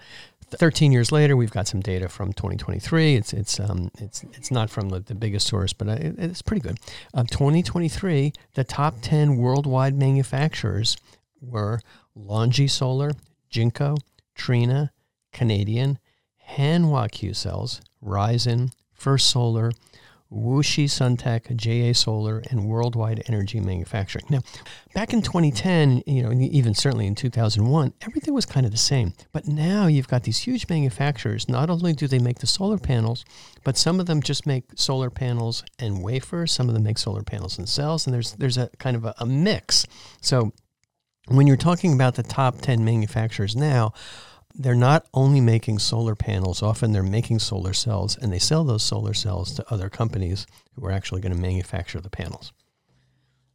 13 0.51 0.93
years 0.93 1.11
later, 1.11 1.37
we've 1.37 1.51
got 1.51 1.67
some 1.67 1.81
data 1.81 2.09
from 2.09 2.33
2023. 2.33 3.17
It's 3.17 3.33
it's 3.33 3.59
um, 3.59 3.91
it's 3.99 4.23
it's 4.33 4.51
not 4.51 4.71
from 4.71 4.91
the, 4.91 5.01
the 5.01 5.15
biggest 5.15 5.47
source, 5.47 5.73
but 5.73 5.89
uh, 5.89 5.97
it's 5.99 6.43
pretty 6.43 6.61
good. 6.61 6.79
Uh, 7.13 7.25
2023, 7.25 8.33
the 8.55 8.65
top 8.65 8.95
10 9.03 9.37
worldwide 9.37 9.95
manufacturers 9.95 10.97
were 11.41 11.81
Longi 12.17 12.71
Solar, 12.71 13.13
Jinko, 13.51 13.97
Trina, 14.35 14.93
Canadian, 15.33 15.99
Hanwha 16.51 17.11
Q 17.11 17.35
Cells, 17.35 17.81
Risen, 18.01 18.71
First 18.95 19.31
Solar, 19.31 19.73
Wuxi 20.37 20.85
Suntech, 20.85 21.55
JA 21.57 21.93
Solar, 21.93 22.43
and 22.51 22.67
Worldwide 22.67 23.23
Energy 23.27 23.59
Manufacturing. 23.61 24.27
Now, 24.29 24.41
back 24.95 25.13
in 25.13 25.23
2010, 25.23 26.03
you 26.07 26.23
know, 26.23 26.33
even 26.33 26.75
certainly 26.75 27.07
in 27.07 27.15
2001, 27.15 27.95
everything 28.03 28.35
was 28.35 28.45
kind 28.45 28.67
of 28.67 28.73
the 28.73 28.79
same. 28.79 29.15
But 29.33 29.49
now 29.49 29.87
you've 29.87 30.09
got 30.09 30.25
these 30.25 30.41
huge 30.41 30.69
manufacturers. 30.69 31.49
Not 31.49 31.71
only 31.71 31.93
do 31.93 32.07
they 32.07 32.19
make 32.19 32.41
the 32.41 32.47
solar 32.47 32.79
panels, 32.79 33.25
but 33.65 33.77
some 33.77 33.99
of 33.99 34.07
them 34.07 34.23
just 34.23 34.47
make 34.47 34.65
solar 34.75 35.11
panels 35.11 35.65
and 35.79 36.03
wafers. 36.03 36.53
Some 36.53 36.69
of 36.69 36.75
them 36.75 36.85
make 36.85 36.99
solar 36.99 37.23
panels 37.23 37.59
and 37.59 37.69
cells, 37.69 38.07
and 38.07 38.15
there's 38.15 38.33
there's 38.33 38.59
a 38.59 38.69
kind 38.79 38.97
of 38.97 39.05
a, 39.05 39.15
a 39.19 39.27
mix. 39.27 39.87
So 40.21 40.53
when 41.29 41.47
you're 41.47 41.57
talking 41.57 41.93
about 41.93 42.15
the 42.15 42.23
top 42.23 42.61
10 42.61 42.85
manufacturers 42.85 43.57
now, 43.57 43.93
they're 44.59 44.75
not 44.75 45.07
only 45.13 45.41
making 45.41 45.79
solar 45.79 46.15
panels, 46.15 46.63
often 46.63 46.93
they're 46.93 47.03
making 47.03 47.39
solar 47.39 47.73
cells 47.73 48.17
and 48.17 48.33
they 48.33 48.39
sell 48.39 48.65
those 48.65 48.83
solar 48.83 49.15
cells 49.15 49.55
to 49.55 49.73
other 49.73 49.89
companies 49.89 50.47
who 50.75 50.85
are 50.87 50.93
actually 50.93 51.21
going 51.21 51.35
to 51.35 51.41
manufacture 51.41 52.01
the 52.01 52.11
panels. 52.11 52.53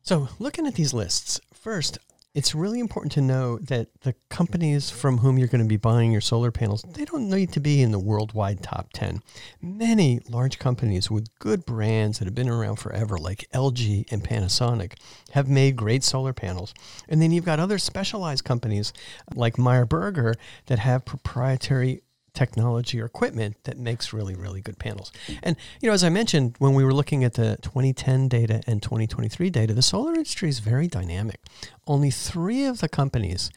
So, 0.03 0.29
looking 0.39 0.65
at 0.65 0.75
these 0.75 0.93
lists, 0.93 1.39
first, 1.53 1.97
it's 2.33 2.55
really 2.55 2.79
important 2.79 3.11
to 3.11 3.21
know 3.21 3.57
that 3.59 3.89
the 4.01 4.15
companies 4.29 4.89
from 4.89 5.17
whom 5.17 5.37
you're 5.37 5.49
going 5.49 5.63
to 5.63 5.67
be 5.67 5.77
buying 5.77 6.11
your 6.11 6.21
solar 6.21 6.49
panels, 6.51 6.83
they 6.83 7.03
don't 7.03 7.29
need 7.29 7.51
to 7.51 7.59
be 7.59 7.81
in 7.81 7.91
the 7.91 7.99
worldwide 7.99 8.63
top 8.63 8.93
10. 8.93 9.21
Many 9.61 10.21
large 10.29 10.57
companies 10.57 11.11
with 11.11 11.27
good 11.39 11.65
brands 11.65 12.19
that 12.19 12.25
have 12.25 12.35
been 12.35 12.47
around 12.47 12.77
forever, 12.77 13.17
like 13.17 13.49
LG 13.53 14.09
and 14.11 14.23
Panasonic, 14.23 14.93
have 15.31 15.49
made 15.49 15.75
great 15.75 16.03
solar 16.03 16.33
panels. 16.33 16.73
And 17.09 17.21
then 17.21 17.31
you've 17.31 17.45
got 17.45 17.59
other 17.59 17.77
specialized 17.77 18.45
companies 18.45 18.93
like 19.35 19.57
Meyer 19.57 19.85
Burger 19.85 20.35
that 20.67 20.79
have 20.79 21.03
proprietary 21.03 22.01
technology 22.33 22.99
or 23.01 23.05
equipment 23.05 23.57
that 23.63 23.77
makes 23.77 24.13
really, 24.13 24.35
really 24.35 24.61
good 24.61 24.79
panels. 24.79 25.11
And, 25.43 25.57
you 25.81 25.87
know, 25.87 25.93
as 25.93 26.03
I 26.03 26.09
mentioned, 26.09 26.55
when 26.59 26.73
we 26.73 26.83
were 26.83 26.93
looking 26.93 27.23
at 27.23 27.33
the 27.33 27.57
2010 27.61 28.27
data 28.27 28.61
and 28.67 28.81
2023 28.81 29.49
data, 29.49 29.73
the 29.73 29.81
solar 29.81 30.13
industry 30.13 30.49
is 30.49 30.59
very 30.59 30.87
dynamic. 30.87 31.41
Only 31.87 32.11
three 32.11 32.65
of 32.65 32.79
the 32.79 32.89
companies 32.89 33.51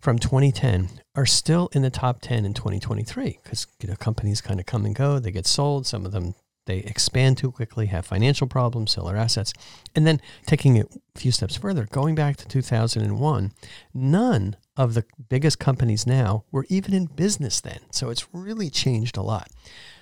from 0.00 0.18
2010 0.18 1.00
are 1.14 1.26
still 1.26 1.68
in 1.72 1.82
the 1.82 1.90
top 1.90 2.20
10 2.20 2.44
in 2.44 2.54
2023 2.54 3.38
because, 3.42 3.66
you 3.80 3.88
know, 3.88 3.96
companies 3.96 4.40
kind 4.40 4.58
of 4.58 4.66
come 4.66 4.84
and 4.84 4.94
go, 4.94 5.18
they 5.18 5.30
get 5.30 5.46
sold. 5.46 5.86
Some 5.86 6.04
of 6.04 6.12
them 6.12 6.34
they 6.66 6.78
expand 6.78 7.38
too 7.38 7.50
quickly, 7.50 7.86
have 7.86 8.06
financial 8.06 8.46
problems, 8.46 8.92
sell 8.92 9.06
their 9.06 9.16
assets. 9.16 9.52
And 9.94 10.06
then 10.06 10.20
taking 10.46 10.76
it 10.76 10.94
a 11.14 11.18
few 11.18 11.32
steps 11.32 11.56
further, 11.56 11.86
going 11.90 12.14
back 12.14 12.36
to 12.36 12.46
2001, 12.46 13.52
none 13.92 14.56
of 14.76 14.94
the 14.94 15.04
biggest 15.28 15.58
companies 15.58 16.06
now 16.06 16.44
were 16.50 16.66
even 16.68 16.94
in 16.94 17.06
business 17.06 17.60
then. 17.60 17.80
So 17.90 18.10
it's 18.10 18.32
really 18.32 18.70
changed 18.70 19.16
a 19.16 19.22
lot. 19.22 19.48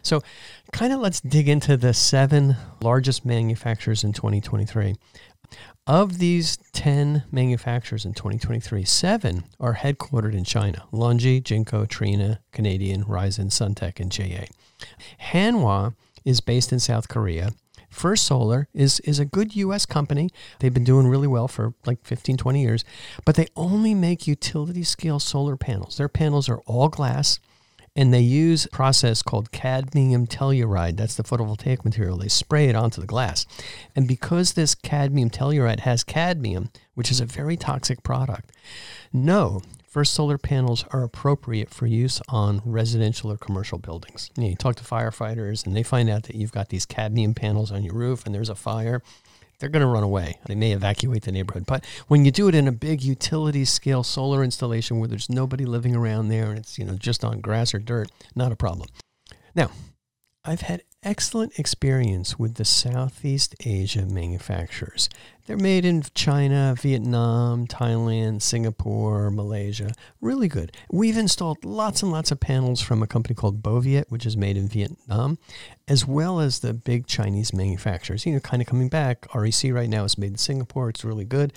So, 0.02 0.23
kind 0.73 0.93
of 0.93 1.00
let's 1.00 1.21
dig 1.21 1.49
into 1.49 1.77
the 1.77 1.92
seven 1.92 2.57
largest 2.81 3.25
manufacturers 3.25 4.03
in 4.03 4.12
2023. 4.12 4.96
Of 5.87 6.18
these 6.18 6.57
10 6.73 7.25
manufacturers 7.33 8.05
in 8.05 8.14
2023, 8.14 8.85
seven 8.85 9.44
are 9.59 9.75
headquartered 9.75 10.35
in 10.35 10.44
China 10.44 10.85
Longi, 10.92 11.42
Jinko, 11.42 11.85
Trina, 11.85 12.40
Canadian, 12.53 13.03
Risen, 13.03 13.49
Suntech, 13.49 13.99
and 13.99 14.12
JA. 14.12 14.44
Hanwha 15.33 15.94
is 16.24 16.40
based 16.40 16.72
in 16.72 16.80
South 16.80 17.09
Korea. 17.09 17.52
First 17.88 18.24
Solar 18.24 18.68
is, 18.72 19.00
is 19.00 19.18
a 19.18 19.24
good 19.24 19.56
US 19.56 19.85
company. 19.85 20.30
They've 20.61 20.72
been 20.72 20.85
doing 20.85 21.09
really 21.09 21.26
well 21.26 21.48
for 21.48 21.74
like 21.85 22.04
15, 22.04 22.37
20 22.37 22.62
years, 22.62 22.85
but 23.24 23.35
they 23.35 23.48
only 23.56 23.94
make 23.94 24.26
utility 24.26 24.85
scale 24.85 25.18
solar 25.18 25.56
panels. 25.56 25.96
Their 25.96 26.09
panels 26.09 26.48
are 26.48 26.61
all 26.66 26.88
glass 26.88 27.40
and 27.96 28.14
they 28.14 28.20
use 28.20 28.66
a 28.66 28.68
process 28.68 29.22
called 29.22 29.50
cadmium 29.50 30.26
telluride. 30.26 30.96
That's 30.96 31.16
the 31.16 31.24
photovoltaic 31.24 31.85
material. 31.85 32.18
They 32.18 32.28
spray 32.28 32.68
it 32.68 32.76
onto 32.76 33.00
the 33.00 33.06
glass. 33.06 33.46
And 33.96 34.06
because 34.06 34.52
this 34.52 34.76
cadmium 34.76 35.28
telluride 35.28 35.80
has 35.80 36.04
cadmium, 36.04 36.70
which 36.94 37.11
is 37.11 37.20
a 37.20 37.26
very 37.26 37.56
toxic 37.56 38.02
product, 38.04 38.52
no, 39.12 39.61
First 39.90 40.14
solar 40.14 40.38
panels 40.38 40.85
are 40.92 41.03
appropriate 41.03 41.68
for 41.68 41.85
use 41.85 42.22
on 42.29 42.62
residential 42.64 43.33
or 43.33 43.37
commercial 43.37 43.76
buildings. 43.76 44.31
You, 44.37 44.44
know, 44.44 44.48
you 44.50 44.55
talk 44.55 44.76
to 44.76 44.85
firefighters 44.85 45.66
and 45.66 45.74
they 45.74 45.83
find 45.83 46.09
out 46.09 46.22
that 46.24 46.37
you've 46.37 46.53
got 46.53 46.68
these 46.68 46.87
cadmium 46.87 47.35
panels 47.35 47.72
on 47.72 47.83
your 47.83 47.94
roof 47.94 48.24
and 48.24 48.33
there's 48.33 48.48
a 48.48 48.55
fire 48.55 49.03
they're 49.59 49.68
going 49.68 49.83
to 49.83 49.87
run 49.87 50.05
away. 50.05 50.38
They 50.46 50.55
may 50.55 50.72
evacuate 50.72 51.24
the 51.24 51.33
neighborhood. 51.33 51.66
But 51.66 51.85
when 52.07 52.24
you 52.24 52.31
do 52.31 52.48
it 52.48 52.55
in 52.55 52.66
a 52.66 52.72
big 52.72 53.03
utility 53.03 53.66
scale 53.66 54.03
solar 54.03 54.42
installation 54.42 55.00
where 55.00 55.09
there's 55.09 55.29
nobody 55.29 55.66
living 55.66 55.94
around 55.94 56.29
there 56.29 56.48
and 56.50 56.59
it's, 56.59 56.79
you 56.79 56.85
know, 56.85 56.94
just 56.94 57.24
on 57.24 57.40
grass 57.40 57.74
or 57.74 57.79
dirt, 57.79 58.11
not 58.35 58.53
a 58.53 58.57
problem. 58.57 58.88
Now, 59.55 59.72
I've 60.44 60.62
had 60.62 60.83
excellent 61.03 61.59
experience 61.59 62.38
with 62.38 62.55
the 62.55 62.64
Southeast 62.64 63.55
Asia 63.66 64.07
manufacturers. 64.07 65.11
They're 65.46 65.57
made 65.57 65.85
in 65.85 66.03
China, 66.14 66.74
Vietnam, 66.81 67.66
Thailand, 67.66 68.42
Singapore, 68.42 69.31
Malaysia. 69.31 69.92
Really 70.20 70.48
good. 70.48 70.76
We've 70.90 71.16
installed 71.16 71.64
lots 71.64 72.03
and 72.03 72.12
lots 72.12 72.31
of 72.31 72.40
panels 72.40 72.81
from 72.81 73.03
a 73.03 73.07
company 73.07 73.35
called 73.35 73.62
Boviet, 73.62 74.05
which 74.11 74.26
is 74.26 74.37
made 74.37 74.57
in 74.57 74.68
Vietnam, 74.68 75.38
as 75.88 76.07
well 76.07 76.40
as 76.40 76.61
the 76.61 76.72
big 76.72 77.07
Chinese 77.07 77.53
manufacturers. 77.53 78.26
You 78.26 78.35
know, 78.35 78.40
kind 78.40 78.62
of 78.62 78.68
coming 78.68 78.88
back. 78.88 79.26
REC 79.35 79.72
right 79.72 79.88
now 79.88 80.05
is 80.05 80.18
made 80.18 80.33
in 80.33 80.38
Singapore. 80.38 80.88
It's 80.88 81.05
really 81.05 81.24
good. 81.24 81.53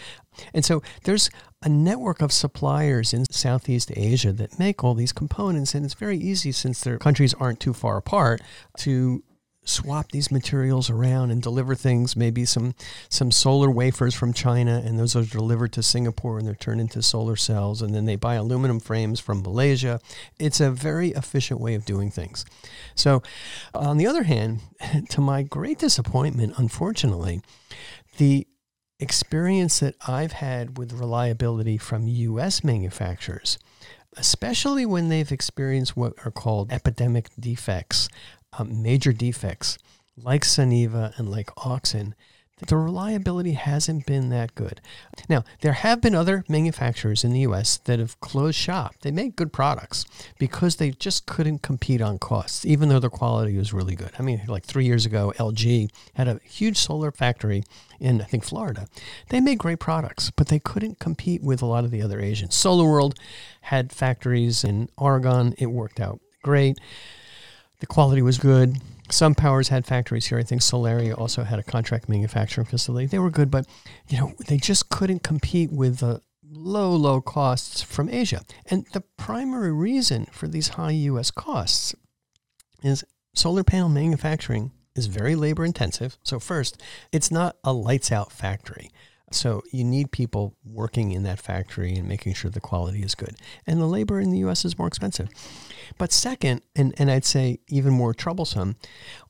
And 0.53 0.65
so 0.65 0.81
there's 1.03 1.29
a 1.61 1.69
network 1.69 2.21
of 2.21 2.31
suppliers 2.31 3.13
in 3.13 3.25
Southeast 3.31 3.91
Asia 3.95 4.33
that 4.33 4.57
make 4.59 4.83
all 4.83 4.93
these 4.93 5.13
components, 5.13 5.75
and 5.75 5.85
it's 5.85 5.93
very 5.93 6.17
easy 6.17 6.51
since 6.51 6.81
their 6.81 6.97
countries 6.97 7.33
aren't 7.35 7.59
too 7.59 7.73
far 7.73 7.97
apart 7.97 8.41
to 8.79 9.23
swap 9.65 10.11
these 10.11 10.31
materials 10.31 10.89
around 10.89 11.31
and 11.31 11.41
deliver 11.41 11.75
things 11.75 12.15
maybe 12.15 12.45
some 12.45 12.75
some 13.09 13.31
solar 13.31 13.71
wafers 13.71 14.13
from 14.13 14.33
China 14.33 14.81
and 14.83 14.99
those 14.99 15.15
are 15.15 15.23
delivered 15.23 15.71
to 15.71 15.81
Singapore 15.81 16.37
and 16.37 16.47
they're 16.47 16.55
turned 16.55 16.81
into 16.81 17.01
solar 17.01 17.35
cells 17.35 17.81
and 17.81 17.95
then 17.95 18.05
they 18.05 18.15
buy 18.15 18.35
aluminum 18.35 18.79
frames 18.79 19.19
from 19.19 19.41
Malaysia. 19.41 19.99
It's 20.37 20.59
a 20.59 20.71
very 20.71 21.09
efficient 21.09 21.59
way 21.59 21.75
of 21.75 21.85
doing 21.85 22.11
things. 22.11 22.45
So 22.95 23.23
on 23.73 23.97
the 23.97 24.07
other 24.07 24.23
hand 24.23 24.61
to 25.09 25.21
my 25.21 25.43
great 25.43 25.79
disappointment 25.79 26.53
unfortunately 26.57 27.41
the 28.17 28.47
experience 28.99 29.79
that 29.79 29.95
I've 30.07 30.33
had 30.33 30.77
with 30.77 30.93
reliability 30.93 31.77
from 31.77 32.07
US 32.07 32.63
manufacturers 32.63 33.57
especially 34.15 34.85
when 34.85 35.09
they've 35.09 35.31
experienced 35.31 35.97
what 35.97 36.13
are 36.23 36.31
called 36.31 36.71
epidemic 36.71 37.29
defects 37.39 38.07
um, 38.57 38.81
major 38.81 39.13
defects 39.13 39.77
like 40.21 40.43
Suniva 40.43 41.17
and 41.17 41.29
like 41.29 41.47
Auxin, 41.55 42.13
the 42.67 42.77
reliability 42.77 43.53
hasn't 43.53 44.05
been 44.05 44.29
that 44.29 44.55
good. 44.55 44.79
Now, 45.27 45.43
there 45.61 45.73
have 45.73 46.01
been 46.01 46.15
other 46.15 46.45
manufacturers 46.47 47.23
in 47.23 47.33
the 47.33 47.41
US 47.41 47.77
that 47.77 47.99
have 47.99 48.19
closed 48.21 48.57
shop. 48.57 48.95
They 49.01 49.11
make 49.11 49.35
good 49.35 49.51
products 49.51 50.05
because 50.39 50.75
they 50.75 50.91
just 50.91 51.25
couldn't 51.25 51.61
compete 51.61 52.01
on 52.01 52.19
costs, 52.19 52.65
even 52.65 52.89
though 52.89 52.99
the 52.99 53.09
quality 53.09 53.57
was 53.57 53.73
really 53.73 53.95
good. 53.95 54.11
I 54.17 54.21
mean, 54.21 54.41
like 54.47 54.65
three 54.65 54.85
years 54.85 55.05
ago, 55.05 55.33
LG 55.37 55.89
had 56.13 56.27
a 56.27 56.39
huge 56.43 56.77
solar 56.77 57.11
factory 57.11 57.63
in, 57.99 58.21
I 58.21 58.25
think, 58.25 58.43
Florida. 58.43 58.87
They 59.29 59.41
made 59.41 59.57
great 59.57 59.79
products, 59.79 60.31
but 60.31 60.47
they 60.47 60.59
couldn't 60.59 60.99
compete 60.99 61.41
with 61.41 61.61
a 61.61 61.65
lot 61.65 61.83
of 61.83 61.91
the 61.91 62.01
other 62.01 62.21
Asians. 62.21 62.55
Solar 62.55 62.89
World 62.89 63.15
had 63.61 63.91
factories 63.91 64.63
in 64.63 64.89
Oregon. 64.97 65.53
It 65.57 65.67
worked 65.67 65.99
out 65.99 66.19
great. 66.43 66.79
The 67.83 67.87
quality 67.87 68.21
was 68.21 68.37
good. 68.37 68.77
Some 69.11 69.35
powers 69.35 69.67
had 69.67 69.85
factories 69.85 70.27
here. 70.27 70.39
I 70.39 70.43
think 70.43 70.61
Solaria 70.61 71.17
also 71.17 71.43
had 71.43 71.59
a 71.59 71.63
contract 71.63 72.07
manufacturing 72.07 72.63
facility. 72.63 73.07
They 73.07 73.19
were 73.19 73.29
good, 73.29 73.51
but 73.51 73.67
you 74.07 74.17
know 74.17 74.31
they 74.47 74.55
just 74.55 74.87
couldn't 74.87 75.21
compete 75.21 75.69
with 75.69 75.97
the 75.97 76.21
low, 76.49 76.91
low 76.91 77.19
costs 77.19 77.81
from 77.81 78.07
Asia. 78.07 78.43
And 78.67 78.87
the 78.93 79.01
primary 79.17 79.73
reason 79.73 80.27
for 80.31 80.47
these 80.47 80.69
high 80.69 80.91
U.S. 80.91 81.29
costs 81.29 81.93
is 82.83 83.03
solar 83.35 83.65
panel 83.65 83.89
manufacturing 83.89 84.71
is 84.95 85.07
very 85.07 85.35
labor 85.35 85.65
intensive. 85.65 86.17
So 86.23 86.39
first, 86.39 86.81
it's 87.11 87.31
not 87.31 87.57
a 87.65 87.73
lights 87.73 88.13
out 88.13 88.31
factory. 88.31 88.91
So 89.29 89.61
you 89.73 89.83
need 89.83 90.11
people 90.11 90.55
working 90.63 91.11
in 91.11 91.23
that 91.23 91.39
factory 91.39 91.95
and 91.95 92.07
making 92.07 92.35
sure 92.35 92.49
the 92.49 92.61
quality 92.61 93.01
is 93.01 93.15
good. 93.15 93.35
And 93.67 93.81
the 93.81 93.87
labor 93.87 94.21
in 94.21 94.29
the 94.29 94.37
US 94.45 94.63
is 94.63 94.77
more 94.77 94.87
expensive. 94.87 95.27
But 95.97 96.11
second, 96.11 96.61
and, 96.75 96.93
and 96.97 97.09
I'd 97.09 97.25
say 97.25 97.59
even 97.67 97.93
more 97.93 98.13
troublesome, 98.13 98.75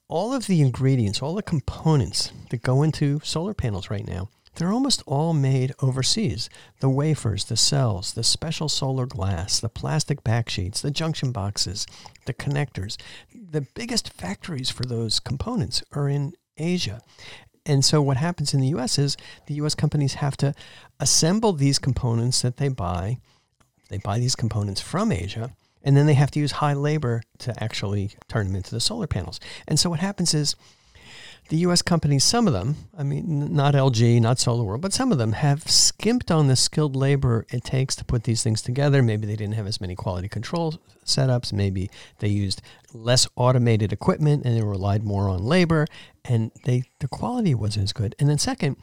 all 0.08 0.34
of 0.34 0.48
the 0.48 0.62
ingredients, 0.62 1.22
all 1.22 1.36
the 1.36 1.42
components 1.44 2.32
that 2.50 2.62
go 2.62 2.84
into 2.84 3.20
solar 3.24 3.54
panels 3.54 3.90
right 3.90 4.08
now, 4.08 4.30
they're 4.56 4.72
almost 4.72 5.02
all 5.08 5.34
made 5.34 5.74
overseas. 5.82 6.50
The 6.80 6.90
wafers, 6.90 7.46
the 7.46 7.58
cells, 7.58 8.14
the 8.14 8.24
special 8.24 8.70
solar 8.70 9.08
glass, 9.08 9.60
the 9.60 9.70
plastic 9.70 10.24
backsheets, 10.24 10.82
the 10.82 10.92
junction 10.92 11.32
boxes, 11.32 11.88
the 12.26 12.34
connectors. 12.34 12.98
The 13.34 13.62
biggest 13.74 14.14
factories 14.14 14.70
for 14.70 14.84
those 14.84 15.20
components 15.20 15.84
are 15.94 16.08
in 16.08 16.34
Asia. 16.58 17.02
And 17.66 17.84
so 17.84 18.02
what 18.02 18.18
happens 18.18 18.54
in 18.54 18.60
the 18.60 18.68
US 18.68 19.00
is 19.00 19.18
the 19.48 19.56
US 19.56 19.74
companies 19.74 20.16
have 20.16 20.38
to 20.38 20.54
assemble 21.00 21.54
these 21.54 21.80
components 21.80 22.42
that 22.42 22.58
they 22.58 22.68
buy. 22.68 23.18
They 23.90 23.98
buy 23.98 24.20
these 24.20 24.36
components 24.36 24.82
from 24.82 25.12
Asia, 25.12 25.56
and 25.84 25.98
then 25.98 26.06
they 26.06 26.14
have 26.14 26.32
to 26.32 26.40
use 26.40 26.54
high 26.54 26.74
labor 26.74 27.22
to 27.40 27.64
actually 27.64 28.12
turn 28.28 28.48
them 28.48 28.56
into 28.56 28.72
the 28.72 28.80
solar 28.80 29.08
panels. 29.08 29.40
And 29.68 29.80
so 29.80 29.90
what 29.90 30.00
happens 30.00 30.34
is 30.34 30.56
the 31.50 31.58
US 31.58 31.82
companies, 31.82 32.24
some 32.24 32.48
of 32.48 32.54
them, 32.54 32.76
I 32.98 33.04
mean, 33.04 33.54
not 33.54 33.74
LG, 33.74 34.22
not 34.22 34.40
Solar 34.40 34.64
World, 34.64 34.82
but 34.82 34.94
some 34.94 35.12
of 35.12 35.18
them 35.18 35.34
have 35.34 35.70
skimped 35.70 36.32
on 36.32 36.48
the 36.48 36.56
skilled 36.56 36.96
labor 36.96 37.46
it 37.50 37.66
takes 37.66 37.96
to 37.98 38.06
put 38.06 38.24
these 38.24 38.42
things 38.44 38.62
together. 38.62 39.04
Maybe 39.04 39.28
they 39.28 39.36
didn't 39.36 39.56
have 39.56 39.68
as 39.68 39.82
many 39.82 39.96
quality 39.96 40.30
control 40.30 40.80
setups. 41.06 41.52
Maybe 41.52 41.90
they 42.20 42.30
used 42.30 42.62
less 42.94 43.28
automated 43.36 43.92
equipment 43.92 44.46
and 44.46 44.56
they 44.56 44.64
relied 44.64 45.04
more 45.04 45.28
on 45.28 45.44
labor 45.44 45.86
and 46.24 46.52
they 46.64 46.84
the 47.00 47.10
quality 47.10 47.54
wasn't 47.54 47.84
as 47.84 47.94
good. 47.94 48.16
And 48.20 48.30
then 48.30 48.38
second, 48.38 48.78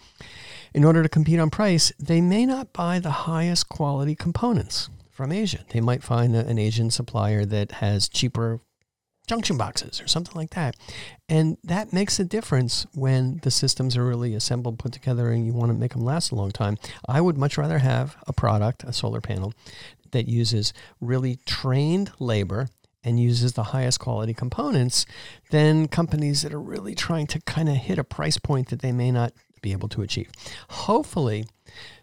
in 0.74 0.84
order 0.84 1.02
to 1.02 1.08
compete 1.08 1.40
on 1.40 1.48
price, 1.48 1.92
they 1.98 2.20
may 2.20 2.44
not 2.44 2.74
buy 2.74 2.98
the 2.98 3.10
highest 3.10 3.70
quality 3.70 4.14
components 4.14 4.90
from 5.10 5.32
Asia. 5.32 5.64
They 5.70 5.80
might 5.80 6.02
find 6.02 6.34
an 6.34 6.58
Asian 6.58 6.90
supplier 6.90 7.44
that 7.44 7.72
has 7.72 8.08
cheaper 8.08 8.60
junction 9.26 9.56
boxes 9.56 10.00
or 10.00 10.08
something 10.08 10.34
like 10.34 10.50
that. 10.50 10.76
And 11.28 11.56
that 11.62 11.92
makes 11.92 12.18
a 12.18 12.24
difference 12.24 12.86
when 12.94 13.38
the 13.42 13.50
systems 13.50 13.96
are 13.96 14.04
really 14.04 14.34
assembled, 14.34 14.80
put 14.80 14.92
together, 14.92 15.30
and 15.30 15.46
you 15.46 15.52
want 15.52 15.70
to 15.70 15.78
make 15.78 15.92
them 15.92 16.04
last 16.04 16.32
a 16.32 16.34
long 16.34 16.50
time. 16.50 16.78
I 17.06 17.20
would 17.20 17.38
much 17.38 17.56
rather 17.56 17.78
have 17.78 18.16
a 18.26 18.32
product, 18.32 18.82
a 18.82 18.92
solar 18.92 19.20
panel, 19.20 19.52
that 20.10 20.28
uses 20.28 20.72
really 21.00 21.36
trained 21.46 22.10
labor 22.18 22.68
and 23.04 23.20
uses 23.20 23.52
the 23.52 23.62
highest 23.62 24.00
quality 24.00 24.34
components 24.34 25.06
than 25.50 25.86
companies 25.88 26.42
that 26.42 26.52
are 26.52 26.60
really 26.60 26.94
trying 26.94 27.26
to 27.28 27.40
kind 27.42 27.68
of 27.68 27.76
hit 27.76 27.98
a 27.98 28.04
price 28.04 28.36
point 28.36 28.68
that 28.68 28.82
they 28.82 28.92
may 28.92 29.10
not 29.10 29.32
be 29.60 29.72
able 29.72 29.88
to 29.88 30.02
achieve. 30.02 30.30
Hopefully, 30.68 31.44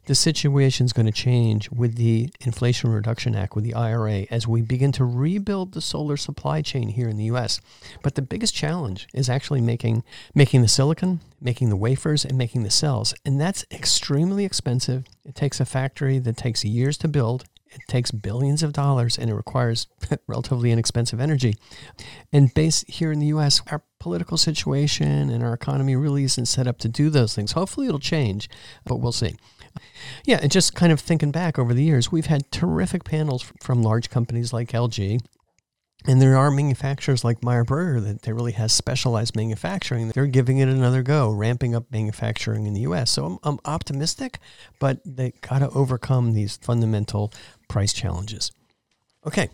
the 0.06 0.16
situation 0.16 0.86
is 0.86 0.94
going 0.94 1.06
to 1.06 1.12
change 1.12 1.70
with 1.70 1.96
the 1.96 2.30
Inflation 2.40 2.90
Reduction 2.90 3.36
Act, 3.36 3.56
with 3.56 3.66
the 3.66 3.74
IRA, 3.74 4.26
as 4.32 4.48
we 4.48 4.62
begin 4.62 4.94
to 4.94 5.04
rebuild 5.04 5.74
the 5.74 5.82
solar 5.82 6.16
supply 6.16 6.62
chain 6.62 6.90
here 6.90 7.10
in 7.10 7.18
the 7.18 7.26
U.S. 7.26 7.60
But 8.02 8.16
the 8.16 8.22
biggest 8.22 8.54
challenge 8.54 9.08
is 9.14 9.30
actually 9.30 9.60
making 9.60 10.04
making 10.34 10.62
the 10.62 10.70
silicon, 10.70 11.20
making 11.42 11.70
the 11.70 11.76
wafers, 11.76 12.24
and 12.24 12.38
making 12.38 12.64
the 12.64 12.72
cells, 12.72 13.14
and 13.26 13.40
that's 13.40 13.66
extremely 13.70 14.46
expensive. 14.46 15.06
It 15.26 15.36
takes 15.36 15.60
a 15.60 15.66
factory 15.66 16.20
that 16.20 16.38
takes 16.38 16.64
years 16.64 16.98
to 17.00 17.10
build. 17.10 17.44
It 17.78 17.88
takes 17.88 18.12
billions 18.12 18.64
of 18.64 18.74
dollars 18.74 19.18
and 19.18 19.30
it 19.30 19.36
requires 19.36 19.88
relatively 20.28 20.72
inexpensive 20.72 21.20
energy. 21.20 21.56
And 22.32 22.54
based 22.54 22.90
here 22.90 23.12
in 23.12 23.20
the 23.20 23.28
US, 23.28 23.62
our 23.72 23.84
political 24.00 24.38
situation 24.38 25.30
and 25.30 25.44
our 25.44 25.54
economy 25.54 25.96
really 25.96 26.24
isn't 26.24 26.46
set 26.48 26.68
up 26.68 26.78
to 26.80 26.90
do 26.90 27.10
those 27.10 27.36
things. 27.36 27.54
Hopefully 27.54 27.88
it'll 27.88 28.00
change, 28.00 28.50
but 28.86 28.98
we'll 28.98 29.12
see. 29.12 29.36
Yeah, 30.26 30.40
and 30.42 30.52
just 30.52 30.76
kind 30.76 30.92
of 30.92 31.00
thinking 31.00 31.32
back 31.32 31.60
over 31.60 31.74
the 31.74 31.84
years, 31.84 32.12
we've 32.12 32.26
had 32.28 32.52
terrific 32.52 33.04
panels 33.04 33.52
from 33.62 33.82
large 33.82 34.10
companies 34.10 34.54
like 34.54 34.72
LG. 34.72 35.22
And 36.06 36.22
there 36.22 36.38
are 36.38 36.52
manufacturers 36.52 37.24
like 37.24 37.44
Meyer 37.44 37.64
Burger 37.64 38.00
that, 38.00 38.22
that 38.22 38.34
really 38.34 38.54
has 38.54 38.72
specialized 38.72 39.36
manufacturing. 39.36 40.10
They're 40.10 40.28
giving 40.28 40.60
it 40.60 40.70
another 40.70 41.04
go, 41.04 41.32
ramping 41.32 41.76
up 41.76 41.92
manufacturing 41.92 42.66
in 42.66 42.74
the 42.74 42.82
US. 42.82 43.12
So 43.12 43.26
I'm, 43.26 43.38
I'm 43.44 43.60
optimistic, 43.66 44.40
but 44.80 45.00
they 45.04 45.34
got 45.42 45.60
to 45.60 45.70
overcome 45.70 46.34
these 46.34 46.58
fundamental 46.58 47.34
price 47.68 47.94
challenges. 47.94 48.52
Okay, 49.26 49.50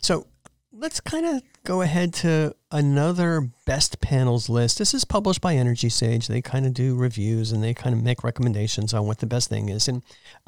so 0.00 0.26
let's 0.72 1.00
kind 1.00 1.26
of 1.26 1.42
go 1.64 1.82
ahead 1.82 2.14
to 2.14 2.54
another 2.70 3.50
best 3.66 4.00
panels 4.00 4.48
list. 4.48 4.78
This 4.78 4.94
is 4.94 5.04
published 5.04 5.40
by 5.40 5.54
Energy 5.54 5.88
Sage. 5.88 6.28
They 6.28 6.40
kind 6.40 6.66
of 6.66 6.72
do 6.72 6.94
reviews 6.94 7.52
and 7.52 7.62
they 7.62 7.74
kind 7.74 7.94
of 7.94 8.02
make 8.02 8.24
recommendations 8.24 8.94
on 8.94 9.06
what 9.06 9.18
the 9.18 9.26
best 9.26 9.50
thing 9.50 9.68
is. 9.68 9.88
And 9.88 10.02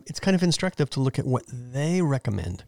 it's 0.06 0.20
kind 0.20 0.34
of 0.34 0.42
instructive 0.42 0.88
to 0.90 1.00
look 1.00 1.18
at 1.18 1.26
what 1.26 1.44
they 1.48 2.00
recommend 2.00 2.64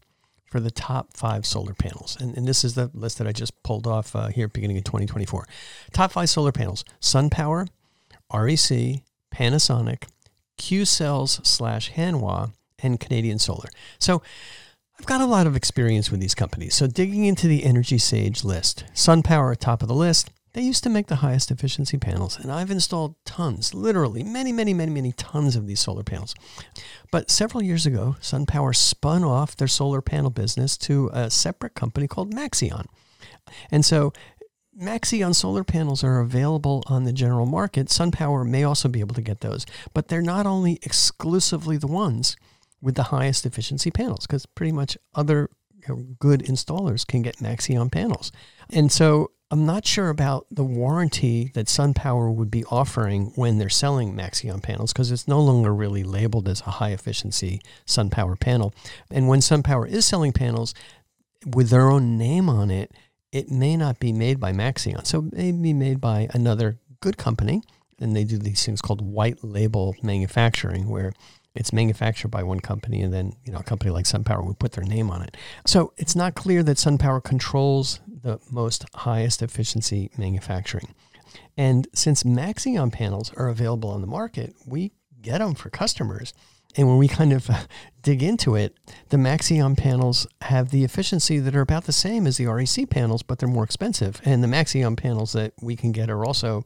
for 0.48 0.60
the 0.60 0.70
top 0.70 1.14
five 1.14 1.44
solar 1.44 1.74
panels. 1.74 2.16
And, 2.20 2.36
and 2.36 2.46
this 2.46 2.64
is 2.64 2.74
the 2.74 2.90
list 2.94 3.18
that 3.18 3.26
I 3.26 3.32
just 3.32 3.62
pulled 3.62 3.86
off 3.86 4.16
uh, 4.16 4.28
here 4.28 4.48
beginning 4.48 4.78
of 4.78 4.84
2024. 4.84 5.46
Top 5.92 6.12
five 6.12 6.30
solar 6.30 6.52
panels 6.52 6.84
SunPower, 7.00 7.68
REC, 8.32 9.02
Panasonic, 9.32 10.04
Q 10.56 10.84
Cells 10.84 11.40
slash 11.44 11.92
Hanwha, 11.92 12.52
and 12.78 12.98
Canadian 12.98 13.38
Solar. 13.38 13.68
So 13.98 14.22
I've 14.98 15.06
got 15.06 15.20
a 15.20 15.26
lot 15.26 15.46
of 15.46 15.54
experience 15.54 16.10
with 16.10 16.20
these 16.20 16.34
companies. 16.34 16.74
So 16.74 16.86
digging 16.86 17.24
into 17.24 17.46
the 17.46 17.64
Energy 17.64 17.98
Sage 17.98 18.44
list, 18.44 18.84
SunPower 18.94 19.52
at 19.52 19.60
top 19.60 19.82
of 19.82 19.88
the 19.88 19.94
list. 19.94 20.30
They 20.58 20.64
used 20.64 20.82
to 20.82 20.90
make 20.90 21.06
the 21.06 21.22
highest 21.22 21.52
efficiency 21.52 21.98
panels, 21.98 22.36
and 22.36 22.50
I've 22.50 22.72
installed 22.72 23.14
tons, 23.24 23.74
literally 23.74 24.24
many, 24.24 24.50
many, 24.50 24.74
many, 24.74 24.90
many 24.90 25.12
tons 25.12 25.54
of 25.54 25.68
these 25.68 25.78
solar 25.78 26.02
panels. 26.02 26.34
But 27.12 27.30
several 27.30 27.62
years 27.62 27.86
ago, 27.86 28.16
SunPower 28.20 28.74
spun 28.74 29.22
off 29.22 29.54
their 29.54 29.68
solar 29.68 30.02
panel 30.02 30.30
business 30.30 30.76
to 30.78 31.10
a 31.12 31.30
separate 31.30 31.74
company 31.74 32.08
called 32.08 32.34
Maxeon. 32.34 32.86
And 33.70 33.84
so 33.84 34.12
Maxeon 34.76 35.32
solar 35.32 35.62
panels 35.62 36.02
are 36.02 36.18
available 36.18 36.82
on 36.88 37.04
the 37.04 37.12
general 37.12 37.46
market. 37.46 37.86
SunPower 37.86 38.44
may 38.44 38.64
also 38.64 38.88
be 38.88 38.98
able 38.98 39.14
to 39.14 39.22
get 39.22 39.42
those, 39.42 39.64
but 39.94 40.08
they're 40.08 40.20
not 40.20 40.44
only 40.44 40.80
exclusively 40.82 41.76
the 41.76 41.86
ones 41.86 42.36
with 42.82 42.96
the 42.96 43.04
highest 43.14 43.46
efficiency 43.46 43.92
panels 43.92 44.26
because 44.26 44.44
pretty 44.44 44.72
much 44.72 44.98
other 45.14 45.50
good 46.18 46.40
installers 46.40 47.06
can 47.06 47.22
get 47.22 47.36
Maxeon 47.36 47.90
panels. 47.90 48.32
And 48.70 48.90
so 48.92 49.30
I'm 49.50 49.64
not 49.64 49.86
sure 49.86 50.10
about 50.10 50.46
the 50.50 50.64
warranty 50.64 51.50
that 51.54 51.66
SunPower 51.66 52.34
would 52.34 52.50
be 52.50 52.64
offering 52.64 53.32
when 53.34 53.56
they're 53.56 53.70
selling 53.70 54.14
Maxeon 54.14 54.62
panels 54.62 54.92
because 54.92 55.10
it's 55.10 55.26
no 55.26 55.40
longer 55.40 55.74
really 55.74 56.04
labeled 56.04 56.48
as 56.48 56.60
a 56.60 56.72
high 56.72 56.90
efficiency 56.90 57.62
SunPower 57.86 58.38
panel. 58.38 58.74
And 59.10 59.26
when 59.26 59.40
SunPower 59.40 59.88
is 59.88 60.04
selling 60.04 60.32
panels 60.32 60.74
with 61.46 61.70
their 61.70 61.88
own 61.88 62.18
name 62.18 62.50
on 62.50 62.70
it, 62.70 62.92
it 63.32 63.50
may 63.50 63.76
not 63.76 63.98
be 63.98 64.12
made 64.12 64.38
by 64.38 64.52
Maxeon. 64.52 65.06
So 65.06 65.20
it 65.20 65.32
may 65.32 65.52
be 65.52 65.72
made 65.72 66.00
by 66.00 66.28
another 66.34 66.78
good 67.00 67.16
company. 67.16 67.62
And 68.00 68.14
they 68.14 68.24
do 68.24 68.38
these 68.38 68.64
things 68.64 68.82
called 68.82 69.00
white 69.00 69.42
label 69.42 69.96
manufacturing, 70.02 70.88
where 70.88 71.12
it's 71.54 71.72
manufactured 71.72 72.28
by 72.28 72.42
one 72.42 72.60
company 72.60 73.02
and 73.02 73.12
then 73.12 73.32
you 73.44 73.52
know 73.52 73.58
a 73.58 73.64
company 73.64 73.90
like 73.90 74.04
SunPower 74.04 74.46
would 74.46 74.58
put 74.58 74.72
their 74.72 74.84
name 74.84 75.10
on 75.10 75.22
it. 75.22 75.36
So 75.66 75.92
it's 75.96 76.14
not 76.14 76.34
clear 76.34 76.62
that 76.62 76.76
SunPower 76.76 77.22
controls 77.22 78.00
the 78.06 78.38
most 78.50 78.84
highest 78.94 79.42
efficiency 79.42 80.10
manufacturing. 80.16 80.94
And 81.56 81.88
since 81.94 82.22
Maxeon 82.22 82.92
panels 82.92 83.32
are 83.36 83.48
available 83.48 83.90
on 83.90 84.00
the 84.00 84.06
market, 84.06 84.54
we 84.66 84.92
get 85.20 85.38
them 85.38 85.54
for 85.54 85.70
customers. 85.70 86.32
And 86.76 86.86
when 86.86 86.98
we 86.98 87.08
kind 87.08 87.32
of 87.32 87.50
dig 88.02 88.22
into 88.22 88.54
it, 88.54 88.76
the 89.08 89.16
Maxeon 89.16 89.76
panels 89.76 90.26
have 90.42 90.70
the 90.70 90.84
efficiency 90.84 91.38
that 91.38 91.56
are 91.56 91.60
about 91.60 91.84
the 91.84 91.92
same 91.92 92.26
as 92.26 92.36
the 92.36 92.46
REC 92.46 92.88
panels, 92.90 93.22
but 93.22 93.38
they're 93.38 93.48
more 93.48 93.64
expensive. 93.64 94.20
And 94.24 94.42
the 94.42 94.48
Maxeon 94.48 94.96
panels 94.96 95.32
that 95.32 95.52
we 95.60 95.76
can 95.76 95.92
get 95.92 96.10
are 96.10 96.24
also, 96.24 96.64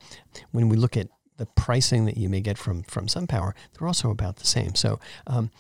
when 0.51 0.68
we 0.68 0.77
look 0.77 0.97
at 0.97 1.09
the 1.37 1.47
pricing 1.47 2.05
that 2.05 2.16
you 2.16 2.29
may 2.29 2.40
get 2.40 2.59
from 2.59 2.83
from 2.85 3.07
SunPower, 3.07 3.53
they're 3.73 3.87
also 3.87 4.11
about 4.11 4.37
the 4.37 4.47
same. 4.47 4.75
So 4.75 5.01
um, 5.27 5.51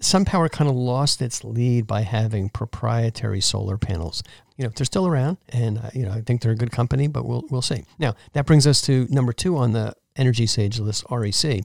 SunPower 0.00 0.50
kind 0.50 0.68
of 0.68 0.76
lost 0.76 1.22
its 1.22 1.44
lead 1.44 1.86
by 1.86 2.02
having 2.02 2.48
proprietary 2.48 3.40
solar 3.40 3.78
panels. 3.78 4.22
You 4.56 4.64
know, 4.64 4.72
they're 4.74 4.86
still 4.86 5.06
around, 5.06 5.38
and 5.48 5.78
uh, 5.78 5.90
you 5.94 6.04
know, 6.04 6.12
I 6.12 6.20
think 6.20 6.42
they're 6.42 6.52
a 6.52 6.56
good 6.56 6.72
company, 6.72 7.08
but 7.08 7.26
we'll 7.26 7.44
we'll 7.50 7.62
see. 7.62 7.84
Now 7.98 8.14
that 8.32 8.46
brings 8.46 8.66
us 8.66 8.80
to 8.82 9.06
number 9.10 9.32
two 9.32 9.56
on 9.56 9.72
the 9.72 9.94
Energy 10.16 10.46
Sage 10.46 10.78
list, 10.78 11.04
REC. 11.10 11.62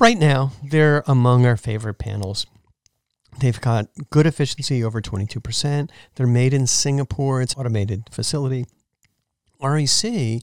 Right 0.00 0.18
now, 0.18 0.52
they're 0.62 1.04
among 1.06 1.46
our 1.46 1.56
favorite 1.56 1.98
panels. 1.98 2.46
They've 3.38 3.60
got 3.60 3.88
good 4.10 4.26
efficiency, 4.26 4.82
over 4.82 5.00
22%. 5.00 5.90
They're 6.14 6.26
made 6.26 6.54
in 6.54 6.66
Singapore. 6.66 7.42
It's 7.42 7.56
automated 7.56 8.08
facility. 8.10 8.66
REC 9.60 10.40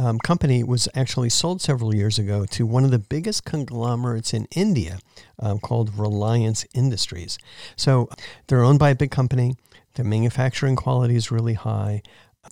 um, 0.00 0.18
company 0.18 0.64
was 0.64 0.88
actually 0.94 1.28
sold 1.28 1.60
several 1.60 1.94
years 1.94 2.18
ago 2.18 2.46
to 2.46 2.64
one 2.64 2.84
of 2.84 2.90
the 2.90 2.98
biggest 2.98 3.44
conglomerates 3.44 4.32
in 4.32 4.48
India 4.56 4.98
um, 5.38 5.58
called 5.58 5.98
Reliance 5.98 6.64
Industries. 6.72 7.38
So 7.76 8.08
they're 8.46 8.64
owned 8.64 8.78
by 8.78 8.90
a 8.90 8.94
big 8.94 9.10
company. 9.10 9.56
Their 9.96 10.06
manufacturing 10.06 10.74
quality 10.74 11.16
is 11.16 11.30
really 11.30 11.52
high. 11.52 12.02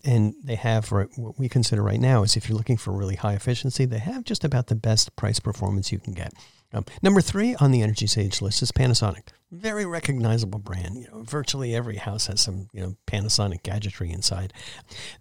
And 0.05 0.35
they 0.43 0.55
have 0.55 0.91
what 0.91 1.39
we 1.39 1.49
consider 1.49 1.81
right 1.81 1.99
now 1.99 2.21
is 2.21 2.37
if 2.37 2.47
you're 2.47 2.57
looking 2.57 2.77
for 2.77 2.91
really 2.91 3.15
high 3.15 3.33
efficiency, 3.33 3.85
they 3.85 3.97
have 3.97 4.23
just 4.23 4.43
about 4.43 4.67
the 4.67 4.75
best 4.75 5.15
price 5.15 5.39
performance 5.39 5.91
you 5.91 5.97
can 5.97 6.13
get. 6.13 6.31
Um, 6.71 6.85
number 7.01 7.21
three 7.21 7.55
on 7.55 7.71
the 7.71 7.81
Energy 7.81 8.05
Sage 8.05 8.41
list 8.41 8.61
is 8.61 8.71
Panasonic. 8.71 9.29
Very 9.51 9.85
recognizable 9.85 10.59
brand. 10.59 10.95
You 10.97 11.07
know, 11.07 11.23
virtually 11.23 11.73
every 11.73 11.95
house 11.95 12.27
has 12.27 12.41
some 12.41 12.67
you 12.71 12.81
know 12.81 12.95
Panasonic 13.07 13.63
gadgetry 13.63 14.11
inside. 14.11 14.53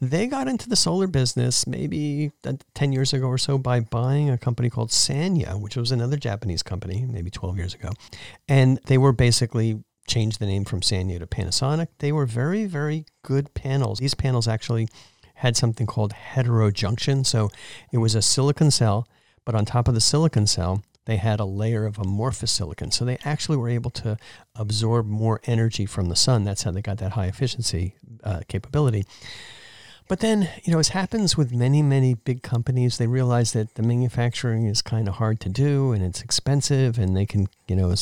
They 0.01 0.27
got 0.27 0.49
into 0.49 0.69
the 0.69 0.77
solar 0.77 1.07
business 1.07 1.67
maybe 1.67 2.33
uh, 2.47 2.55
ten 2.75 2.93
years 2.93 3.15
ago 3.15 3.27
or 3.27 3.39
so 3.39 3.57
by 3.57 3.81
buying 3.81 4.29
a 4.29 4.37
company 4.37 4.69
called 4.69 4.91
Sanyo, 4.91 5.59
which 5.59 5.77
was 5.77 5.91
another 5.91 6.19
Japanese 6.19 6.63
company, 6.63 7.07
maybe 7.09 7.31
twelve 7.31 7.57
years 7.57 7.75
ago, 7.75 7.91
and 8.47 8.79
they 8.87 8.99
were 8.99 9.13
basically 9.13 9.83
changed 10.07 10.41
the 10.41 10.47
name 10.47 10.67
from 10.67 10.81
Sanyo 10.81 11.19
to 11.19 11.27
Panasonic. 11.27 11.89
They 11.99 12.13
were 12.13 12.27
very 12.27 12.67
very 12.67 13.07
good 13.23 13.55
panels. 13.55 14.01
These 14.01 14.15
panels 14.15 14.47
actually 14.47 14.89
had 15.37 15.57
something 15.57 15.87
called 15.87 16.13
heterojunction, 16.13 17.25
so 17.25 17.49
it 17.91 17.99
was 17.99 18.15
a 18.15 18.21
silicon 18.21 18.71
cell, 18.71 19.09
but 19.47 19.55
on 19.55 19.65
top 19.65 19.89
of 19.89 19.95
the 19.95 20.01
silicon 20.03 20.47
cell 20.47 20.83
they 21.09 21.17
had 21.17 21.41
a 21.41 21.45
layer 21.47 21.87
of 21.87 21.99
amorphous 21.99 22.53
silicon. 22.53 22.91
So 22.91 23.07
they 23.07 23.17
actually 23.25 23.57
were 23.57 23.71
able 23.71 23.91
to 23.93 24.19
absorb 24.55 25.07
more 25.07 25.41
energy 25.45 25.87
from 25.87 26.11
the 26.11 26.15
sun. 26.15 26.45
That's 26.45 26.65
how 26.65 26.71
they 26.71 26.83
got 26.83 26.99
that 26.99 27.13
high 27.13 27.29
efficiency 27.29 27.95
uh, 28.23 28.43
capability. 28.47 29.07
But 30.07 30.21
then, 30.21 30.51
you 30.65 30.73
know, 30.73 30.79
as 30.79 30.91
happens 30.91 31.35
with 31.35 31.51
many, 31.51 31.81
many 31.81 32.13
big 32.13 32.43
companies, 32.43 32.99
they 32.99 33.07
realize 33.07 33.55
that 33.55 33.75
the 33.75 33.83
manufacturing 33.83 34.67
is 34.67 34.83
kind 34.83 35.09
of 35.09 35.15
hard 35.15 35.41
to 35.41 35.49
do 35.49 35.93
and 35.93 36.05
it's 36.05 36.21
expensive, 36.21 36.99
and 36.99 37.17
they 37.17 37.25
can, 37.25 37.49
you 37.69 37.77
know, 37.77 37.95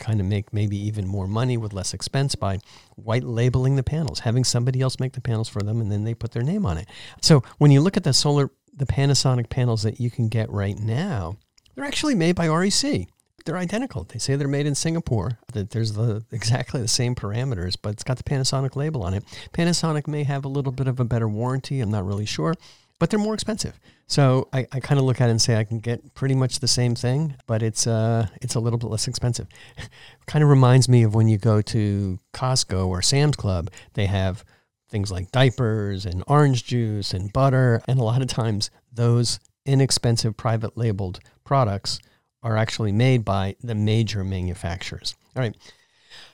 kind 0.00 0.18
of 0.18 0.26
make 0.26 0.52
maybe 0.52 0.76
even 0.76 1.06
more 1.06 1.28
money 1.28 1.56
with 1.56 1.72
less 1.72 1.94
expense 1.94 2.34
by 2.34 2.58
white 2.96 3.22
labeling 3.22 3.76
the 3.76 3.84
panels, 3.84 4.20
having 4.20 4.42
somebody 4.42 4.80
else 4.80 4.98
make 4.98 5.12
the 5.12 5.20
panels 5.20 5.48
for 5.48 5.62
them, 5.62 5.80
and 5.80 5.92
then 5.92 6.02
they 6.02 6.14
put 6.14 6.32
their 6.32 6.42
name 6.42 6.66
on 6.66 6.76
it. 6.76 6.88
So 7.22 7.44
when 7.58 7.70
you 7.70 7.80
look 7.80 7.96
at 7.96 8.02
the 8.02 8.12
solar, 8.12 8.50
the 8.72 8.86
Panasonic 8.86 9.48
panels 9.48 9.82
that 9.84 10.00
you 10.00 10.10
can 10.10 10.28
get 10.28 10.50
right 10.50 10.78
now, 10.78 11.36
they're 11.78 11.86
actually 11.86 12.16
made 12.16 12.34
by 12.34 12.48
REC. 12.48 13.06
They're 13.44 13.56
identical. 13.56 14.02
They 14.02 14.18
say 14.18 14.34
they're 14.34 14.48
made 14.48 14.66
in 14.66 14.74
Singapore. 14.74 15.38
That 15.52 15.70
there's 15.70 15.92
the 15.92 16.24
exactly 16.32 16.80
the 16.80 16.88
same 16.88 17.14
parameters, 17.14 17.76
but 17.80 17.90
it's 17.90 18.02
got 18.02 18.16
the 18.16 18.24
Panasonic 18.24 18.74
label 18.74 19.04
on 19.04 19.14
it. 19.14 19.22
Panasonic 19.52 20.08
may 20.08 20.24
have 20.24 20.44
a 20.44 20.48
little 20.48 20.72
bit 20.72 20.88
of 20.88 20.98
a 20.98 21.04
better 21.04 21.28
warranty. 21.28 21.80
I'm 21.80 21.92
not 21.92 22.04
really 22.04 22.26
sure, 22.26 22.56
but 22.98 23.10
they're 23.10 23.20
more 23.20 23.32
expensive. 23.32 23.78
So 24.08 24.48
I, 24.52 24.66
I 24.72 24.80
kind 24.80 24.98
of 24.98 25.04
look 25.04 25.20
at 25.20 25.28
it 25.28 25.30
and 25.30 25.40
say 25.40 25.54
I 25.54 25.62
can 25.62 25.78
get 25.78 26.14
pretty 26.14 26.34
much 26.34 26.58
the 26.58 26.66
same 26.66 26.96
thing, 26.96 27.36
but 27.46 27.62
it's 27.62 27.86
uh 27.86 28.26
it's 28.42 28.56
a 28.56 28.60
little 28.60 28.80
bit 28.80 28.90
less 28.90 29.06
expensive. 29.06 29.46
kind 30.26 30.42
of 30.42 30.50
reminds 30.50 30.88
me 30.88 31.04
of 31.04 31.14
when 31.14 31.28
you 31.28 31.38
go 31.38 31.62
to 31.62 32.18
Costco 32.34 32.88
or 32.88 33.02
Sam's 33.02 33.36
Club. 33.36 33.70
They 33.94 34.06
have 34.06 34.44
things 34.90 35.12
like 35.12 35.30
diapers 35.30 36.06
and 36.06 36.24
orange 36.26 36.64
juice 36.64 37.14
and 37.14 37.32
butter, 37.32 37.82
and 37.86 38.00
a 38.00 38.02
lot 38.02 38.20
of 38.20 38.26
times 38.26 38.72
those 38.92 39.38
inexpensive 39.68 40.36
private 40.36 40.76
labeled 40.76 41.20
products 41.44 42.00
are 42.42 42.56
actually 42.56 42.92
made 42.92 43.24
by 43.24 43.54
the 43.62 43.74
major 43.74 44.24
manufacturers. 44.24 45.14
All 45.36 45.42
right. 45.42 45.54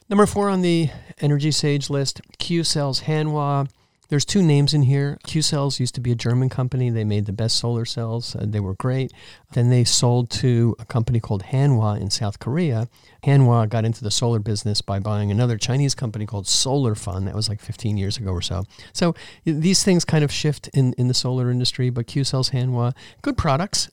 Number 0.09 0.27
four 0.27 0.49
on 0.49 0.63
the 0.63 0.91
Energy 1.21 1.51
Sage 1.51 1.91
list, 1.91 2.21
Q 2.39 2.63
Cells 2.63 3.03
Hanwha. 3.03 3.69
There's 4.15 4.25
two 4.25 4.45
names 4.45 4.73
in 4.73 4.85
here. 4.85 5.19
Q 5.25 5.43
Cells 5.43 5.81
used 5.81 5.97
to 5.97 6.01
be 6.01 6.13
a 6.13 6.15
German 6.15 6.49
company. 6.49 6.89
They 6.89 7.03
made 7.03 7.27
the 7.27 7.33
best 7.33 7.59
solar 7.59 7.85
cells. 7.85 8.37
Uh, 8.37 8.45
they 8.47 8.61
were 8.61 8.75
great. 8.75 9.13
Then 9.55 9.71
they 9.71 9.83
sold 9.83 10.31
to 10.39 10.77
a 10.79 10.85
company 10.85 11.19
called 11.19 11.43
Hanwha 11.43 12.01
in 12.01 12.11
South 12.11 12.39
Korea. 12.39 12.87
Hanwha 13.25 13.69
got 13.69 13.85
into 13.85 14.05
the 14.05 14.13
solar 14.13 14.39
business 14.39 14.81
by 14.83 15.01
buying 15.01 15.33
another 15.33 15.59
Chinese 15.59 15.97
company 15.97 16.27
called 16.27 16.47
Solar 16.47 16.95
Fun. 16.95 17.25
That 17.25 17.35
was 17.35 17.49
like 17.49 17.61
15 17.61 17.97
years 17.97 18.17
ago 18.17 18.31
or 18.31 18.41
so. 18.41 18.63
So 18.93 19.17
these 19.43 19.83
things 19.83 20.05
kind 20.05 20.23
of 20.23 20.31
shift 20.31 20.69
in, 20.69 20.93
in 20.93 21.09
the 21.09 21.15
solar 21.15 21.51
industry, 21.51 21.91
but 21.91 22.07
Q 22.07 22.23
Cells 22.23 22.51
Hanwha, 22.51 22.95
good 23.21 23.37
products. 23.37 23.89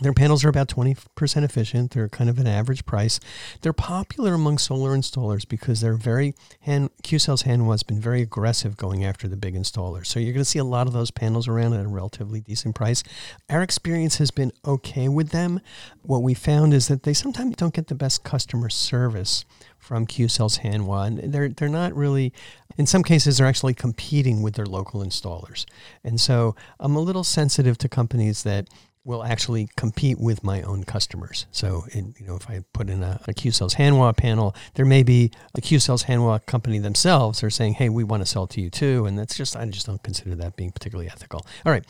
Their 0.00 0.14
panels 0.14 0.42
are 0.42 0.48
about 0.48 0.68
20% 0.68 1.44
efficient. 1.44 1.90
They're 1.90 2.08
kind 2.08 2.30
of 2.30 2.38
an 2.38 2.46
average 2.46 2.86
price. 2.86 3.20
They're 3.60 3.74
popular 3.74 4.32
among 4.32 4.56
solar 4.56 4.96
installers 4.96 5.46
because 5.46 5.82
they're 5.82 5.94
very, 5.94 6.34
hand, 6.60 6.90
Q-Cells 7.02 7.42
Hanwha 7.42 7.72
has 7.72 7.82
been 7.82 8.00
very 8.00 8.22
aggressive 8.22 8.78
going 8.78 9.04
after 9.04 9.28
the 9.28 9.36
big 9.36 9.54
installers. 9.54 10.06
So 10.06 10.18
you're 10.18 10.32
going 10.32 10.44
to 10.44 10.48
see 10.48 10.58
a 10.58 10.64
lot 10.64 10.86
of 10.86 10.94
those 10.94 11.10
panels 11.10 11.46
around 11.46 11.74
at 11.74 11.84
a 11.84 11.88
relatively 11.88 12.40
decent 12.40 12.74
price. 12.74 13.02
Our 13.50 13.62
experience 13.62 14.16
has 14.16 14.30
been 14.30 14.50
okay 14.64 15.08
with 15.08 15.28
them. 15.28 15.60
What 16.00 16.22
we 16.22 16.32
found 16.32 16.72
is 16.72 16.88
that 16.88 17.02
they 17.02 17.14
sometimes 17.14 17.56
don't 17.56 17.74
get 17.74 17.88
the 17.88 17.94
best 17.94 18.24
customer 18.24 18.70
service 18.70 19.44
from 19.78 20.06
Q-Cells 20.06 20.58
Hanwha. 20.58 21.06
And 21.06 21.34
they're, 21.34 21.50
they're 21.50 21.68
not 21.68 21.94
really, 21.94 22.32
in 22.78 22.86
some 22.86 23.02
cases, 23.02 23.36
they're 23.36 23.46
actually 23.46 23.74
competing 23.74 24.40
with 24.40 24.54
their 24.54 24.64
local 24.64 25.04
installers. 25.04 25.66
And 26.02 26.18
so 26.18 26.56
I'm 26.80 26.96
a 26.96 27.00
little 27.00 27.24
sensitive 27.24 27.76
to 27.78 27.90
companies 27.90 28.42
that 28.44 28.68
will 29.04 29.24
actually 29.24 29.68
compete 29.76 30.18
with 30.20 30.44
my 30.44 30.62
own 30.62 30.84
customers. 30.84 31.46
So, 31.50 31.84
you 31.92 32.14
know, 32.20 32.36
if 32.36 32.48
I 32.48 32.62
put 32.72 32.88
in 32.88 33.02
a, 33.02 33.20
a 33.26 33.32
Q-Cells 33.32 33.74
Hanwha 33.74 34.16
panel, 34.16 34.54
there 34.74 34.84
may 34.84 35.02
be 35.02 35.32
the 35.54 35.60
Q-Cells 35.60 36.04
Hanwha 36.04 36.46
company 36.46 36.78
themselves 36.78 37.42
are 37.42 37.50
saying, 37.50 37.74
"Hey, 37.74 37.88
we 37.88 38.04
want 38.04 38.22
to 38.22 38.26
sell 38.26 38.46
to 38.46 38.60
you 38.60 38.70
too," 38.70 39.04
and 39.06 39.18
that's 39.18 39.36
just 39.36 39.56
I 39.56 39.64
just 39.66 39.86
don't 39.86 40.02
consider 40.02 40.36
that 40.36 40.56
being 40.56 40.70
particularly 40.70 41.10
ethical. 41.10 41.44
All 41.66 41.72
right, 41.72 41.84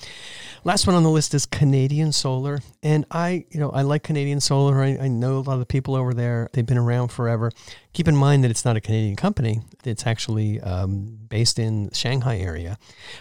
last 0.65 0.87
one 0.87 0.97
on 0.97 1.03
the 1.03 1.11
list 1.11 1.35
is 1.35 1.45
Canadian 1.45 2.13
Solar, 2.13 2.61
and 2.83 3.05
I, 3.11 3.45
you 3.51 3.61
know, 3.61 3.71
I 3.71 3.83
like 3.83 4.03
Canadian 4.03 4.41
Solar. 4.41 4.83
I, 4.83 4.97
I 5.03 5.09
know 5.09 5.39
a 5.39 5.41
lot 5.41 5.55
of 5.55 5.61
the 5.61 5.67
people 5.67 5.95
over 5.95 6.15
there; 6.15 6.49
they've 6.53 6.65
been 6.65 6.79
around 6.79 7.09
forever. 7.09 7.51
Keep 7.93 8.09
in 8.09 8.17
mind 8.17 8.43
that 8.43 8.51
it's 8.51 8.65
not 8.65 8.75
a 8.75 8.81
Canadian 8.81 9.17
company; 9.17 9.61
it's 9.85 10.07
actually 10.07 10.59
um, 10.63 11.19
based 11.29 11.59
in 11.59 11.91
Shanghai 11.91 12.39
area. 12.39 12.79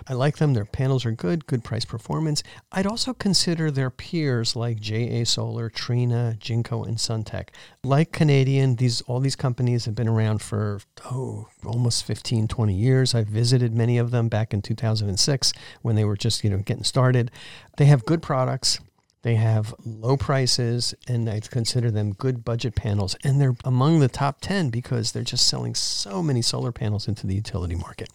I 0.07 0.13
like 0.13 0.38
them; 0.38 0.53
their 0.53 0.63
panels 0.63 1.05
are 1.05 1.12
good, 1.12 1.45
good 1.45 1.62
price 1.62 1.84
performance. 1.84 2.41
I'd 2.71 2.88
also 2.88 3.13
consider 3.13 3.69
their 3.69 3.89
peers 3.89 4.55
like 4.55 4.79
JA 4.79 5.25
Solar, 5.25 5.69
Trina, 5.69 6.38
Jinko, 6.39 6.86
and 6.86 6.95
Suntech. 6.95 7.49
Like 7.84 8.13
Canadian, 8.13 8.77
these 8.77 9.01
all 9.01 9.19
these 9.19 9.36
companies 9.36 9.84
have 9.84 9.95
been 9.95 10.07
around 10.07 10.41
for 10.41 10.79
oh 11.12 11.49
almost 11.65 12.05
15, 12.05 12.47
20 12.47 12.73
years. 12.73 13.13
I've 13.13 13.27
visited 13.27 13.75
many 13.75 13.97
of 13.97 14.12
them 14.12 14.29
back 14.29 14.53
in 14.53 14.62
2006 14.62 15.51
when 15.81 15.95
they 15.97 16.05
were 16.05 16.15
just 16.15 16.45
you 16.45 16.49
know 16.49 16.60
getting 16.60 16.86
started. 16.86 17.29
They 17.75 17.86
have 17.86 18.05
good 18.05 18.21
products. 18.21 18.79
They 19.23 19.36
have 19.36 19.75
low 19.86 20.17
prices, 20.17 20.95
and 21.07 21.29
I 21.29 21.39
consider 21.41 21.91
them 21.91 22.13
good 22.13 22.43
budget 22.43 22.75
panels. 22.75 23.15
And 23.23 23.39
they're 23.39 23.55
among 23.63 23.99
the 23.99 24.07
top 24.07 24.41
10 24.41 24.69
because 24.69 25.12
they're 25.12 25.23
just 25.23 25.47
selling 25.47 25.75
so 25.75 26.23
many 26.23 26.41
solar 26.41 26.71
panels 26.71 27.07
into 27.07 27.27
the 27.27 27.36
utility 27.36 27.75
market. 27.75 28.10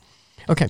Okay, 0.49 0.69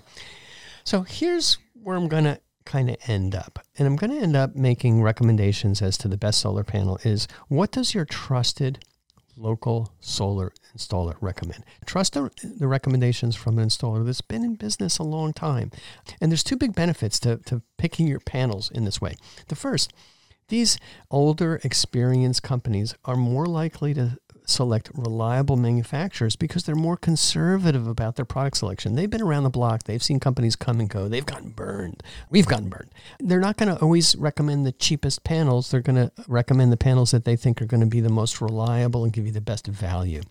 so 0.84 1.02
here's 1.02 1.58
where 1.82 1.96
I'm 1.96 2.08
going 2.08 2.24
to 2.24 2.40
kind 2.66 2.90
of 2.90 2.96
end 3.06 3.34
up. 3.34 3.64
And 3.78 3.86
I'm 3.86 3.96
going 3.96 4.10
to 4.10 4.18
end 4.18 4.36
up 4.36 4.54
making 4.54 5.02
recommendations 5.02 5.80
as 5.80 5.96
to 5.98 6.08
the 6.08 6.18
best 6.18 6.40
solar 6.40 6.64
panel 6.64 6.98
is 7.04 7.26
what 7.48 7.70
does 7.70 7.94
your 7.94 8.04
trusted 8.04 8.84
local 9.38 9.92
solar 10.00 10.52
installer 10.76 11.14
recommend? 11.20 11.64
Trust 11.86 12.14
the, 12.14 12.30
the 12.42 12.66
recommendations 12.66 13.36
from 13.36 13.58
an 13.58 13.68
installer 13.68 14.04
that's 14.04 14.20
been 14.20 14.44
in 14.44 14.56
business 14.56 14.98
a 14.98 15.02
long 15.02 15.32
time. 15.32 15.70
And 16.20 16.30
there's 16.30 16.44
two 16.44 16.56
big 16.56 16.74
benefits 16.74 17.20
to, 17.20 17.36
to 17.46 17.62
picking 17.78 18.06
your 18.06 18.20
panels 18.20 18.70
in 18.70 18.84
this 18.84 19.00
way. 19.00 19.16
The 19.48 19.56
first 19.56 19.92
these 20.48 20.78
older, 21.10 21.60
experienced 21.64 22.42
companies 22.42 22.94
are 23.04 23.16
more 23.16 23.46
likely 23.46 23.94
to 23.94 24.18
select 24.48 24.90
reliable 24.94 25.56
manufacturers 25.56 26.36
because 26.36 26.64
they're 26.64 26.74
more 26.74 26.96
conservative 26.96 27.86
about 27.86 28.16
their 28.16 28.24
product 28.24 28.56
selection. 28.56 28.94
They've 28.94 29.10
been 29.10 29.22
around 29.22 29.42
the 29.42 29.50
block, 29.50 29.84
they've 29.84 30.02
seen 30.02 30.20
companies 30.20 30.56
come 30.56 30.80
and 30.80 30.88
go, 30.88 31.08
they've 31.08 31.26
gotten 31.26 31.50
burned. 31.50 32.02
We've 32.30 32.46
gotten 32.46 32.68
burned. 32.68 32.90
They're 33.18 33.40
not 33.40 33.56
going 33.56 33.74
to 33.74 33.80
always 33.82 34.14
recommend 34.16 34.64
the 34.64 34.72
cheapest 34.72 35.24
panels, 35.24 35.70
they're 35.70 35.80
going 35.80 35.96
to 35.96 36.12
recommend 36.28 36.72
the 36.72 36.76
panels 36.76 37.10
that 37.10 37.24
they 37.24 37.36
think 37.36 37.60
are 37.60 37.66
going 37.66 37.80
to 37.80 37.86
be 37.86 38.00
the 38.00 38.08
most 38.08 38.40
reliable 38.40 39.04
and 39.04 39.12
give 39.12 39.26
you 39.26 39.32
the 39.32 39.40
best 39.40 39.66
value. 39.66 40.22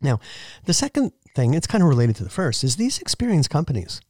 Now, 0.00 0.20
the 0.64 0.74
second 0.74 1.12
thing, 1.34 1.54
it's 1.54 1.66
kind 1.66 1.82
of 1.82 1.88
related 1.88 2.16
to 2.16 2.24
the 2.24 2.30
first, 2.30 2.64
is 2.64 2.76
these 2.76 2.98
experienced 2.98 3.50
companies 3.50 4.00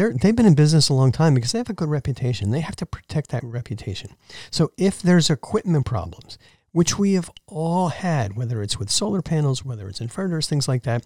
they're, 0.00 0.14
they've 0.14 0.34
been 0.34 0.46
in 0.46 0.54
business 0.54 0.88
a 0.88 0.94
long 0.94 1.12
time 1.12 1.34
because 1.34 1.52
they 1.52 1.58
have 1.58 1.68
a 1.68 1.74
good 1.74 1.90
reputation. 1.90 2.50
They 2.50 2.60
have 2.60 2.76
to 2.76 2.86
protect 2.86 3.28
that 3.30 3.44
reputation. 3.44 4.14
So 4.50 4.72
if 4.78 5.02
there's 5.02 5.28
equipment 5.28 5.84
problems, 5.84 6.38
which 6.72 6.98
we 6.98 7.12
have 7.14 7.30
all 7.46 7.88
had, 7.88 8.34
whether 8.34 8.62
it's 8.62 8.78
with 8.78 8.88
solar 8.88 9.20
panels, 9.20 9.62
whether 9.62 9.88
it's 9.90 10.00
inverters, 10.00 10.48
things 10.48 10.66
like 10.66 10.84
that, 10.84 11.04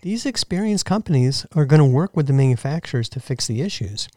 these 0.00 0.24
experienced 0.24 0.86
companies 0.86 1.44
are 1.54 1.66
going 1.66 1.80
to 1.80 1.84
work 1.84 2.16
with 2.16 2.26
the 2.26 2.32
manufacturers 2.32 3.10
to 3.10 3.20
fix 3.20 3.46
the 3.46 3.60
issues. 3.60 4.08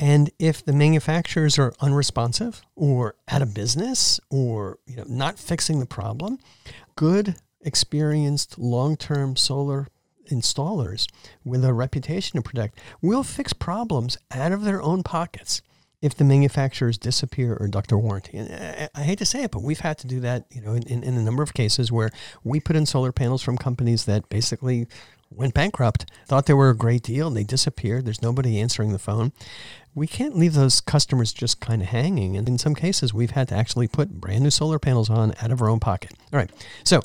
And 0.00 0.30
if 0.38 0.64
the 0.64 0.72
manufacturers 0.72 1.58
are 1.58 1.74
unresponsive 1.78 2.62
or 2.74 3.16
out 3.28 3.42
of 3.42 3.52
business 3.52 4.18
or 4.30 4.78
you 4.86 4.96
know 4.96 5.04
not 5.06 5.38
fixing 5.38 5.78
the 5.78 5.86
problem, 5.86 6.38
good 6.96 7.36
experienced 7.60 8.58
long-term 8.58 9.36
solar 9.36 9.88
installers 10.30 11.06
with 11.44 11.64
a 11.64 11.72
reputation 11.72 12.36
to 12.36 12.42
protect 12.42 12.78
will 13.00 13.22
fix 13.22 13.52
problems 13.52 14.18
out 14.30 14.52
of 14.52 14.64
their 14.64 14.82
own 14.82 15.02
pockets 15.02 15.62
if 16.02 16.16
the 16.16 16.24
manufacturers 16.24 16.98
disappear 16.98 17.56
or 17.58 17.68
duct 17.68 17.88
their 17.88 17.98
warranty. 17.98 18.36
And 18.36 18.50
uh, 18.50 18.88
I, 18.94 19.02
hate 19.04 19.18
to 19.20 19.24
say 19.24 19.44
it, 19.44 19.52
but 19.52 19.62
we've 19.62 19.80
had 19.80 19.98
to 19.98 20.08
do 20.08 20.18
that, 20.20 20.46
you 20.50 20.60
know, 20.60 20.74
in, 20.74 21.04
in 21.04 21.14
a 21.14 21.22
number 21.22 21.44
of 21.44 21.54
cases 21.54 21.92
where 21.92 22.10
we 22.42 22.58
put 22.58 22.74
in 22.74 22.86
solar 22.86 23.12
panels 23.12 23.40
from 23.40 23.56
companies 23.56 24.04
that 24.06 24.28
basically 24.28 24.88
went 25.30 25.54
bankrupt, 25.54 26.10
thought 26.26 26.46
they 26.46 26.54
were 26.54 26.70
a 26.70 26.76
great 26.76 27.02
deal, 27.02 27.28
and 27.28 27.36
they 27.36 27.44
disappeared. 27.44 28.04
There's 28.04 28.20
nobody 28.20 28.60
answering 28.60 28.92
the 28.92 28.98
phone. 28.98 29.32
We 29.94 30.06
can't 30.08 30.36
leave 30.36 30.54
those 30.54 30.80
customers 30.80 31.32
just 31.32 31.60
kind 31.60 31.82
of 31.82 31.88
hanging. 31.88 32.36
And 32.36 32.48
in 32.48 32.58
some 32.58 32.74
cases, 32.74 33.14
we've 33.14 33.30
had 33.30 33.48
to 33.48 33.54
actually 33.54 33.88
put 33.88 34.20
brand 34.20 34.42
new 34.42 34.50
solar 34.50 34.78
panels 34.78 35.08
on 35.08 35.34
out 35.40 35.52
of 35.52 35.62
our 35.62 35.68
own 35.68 35.80
pocket. 35.80 36.12
All 36.32 36.38
right. 36.38 36.50
So, 36.84 37.02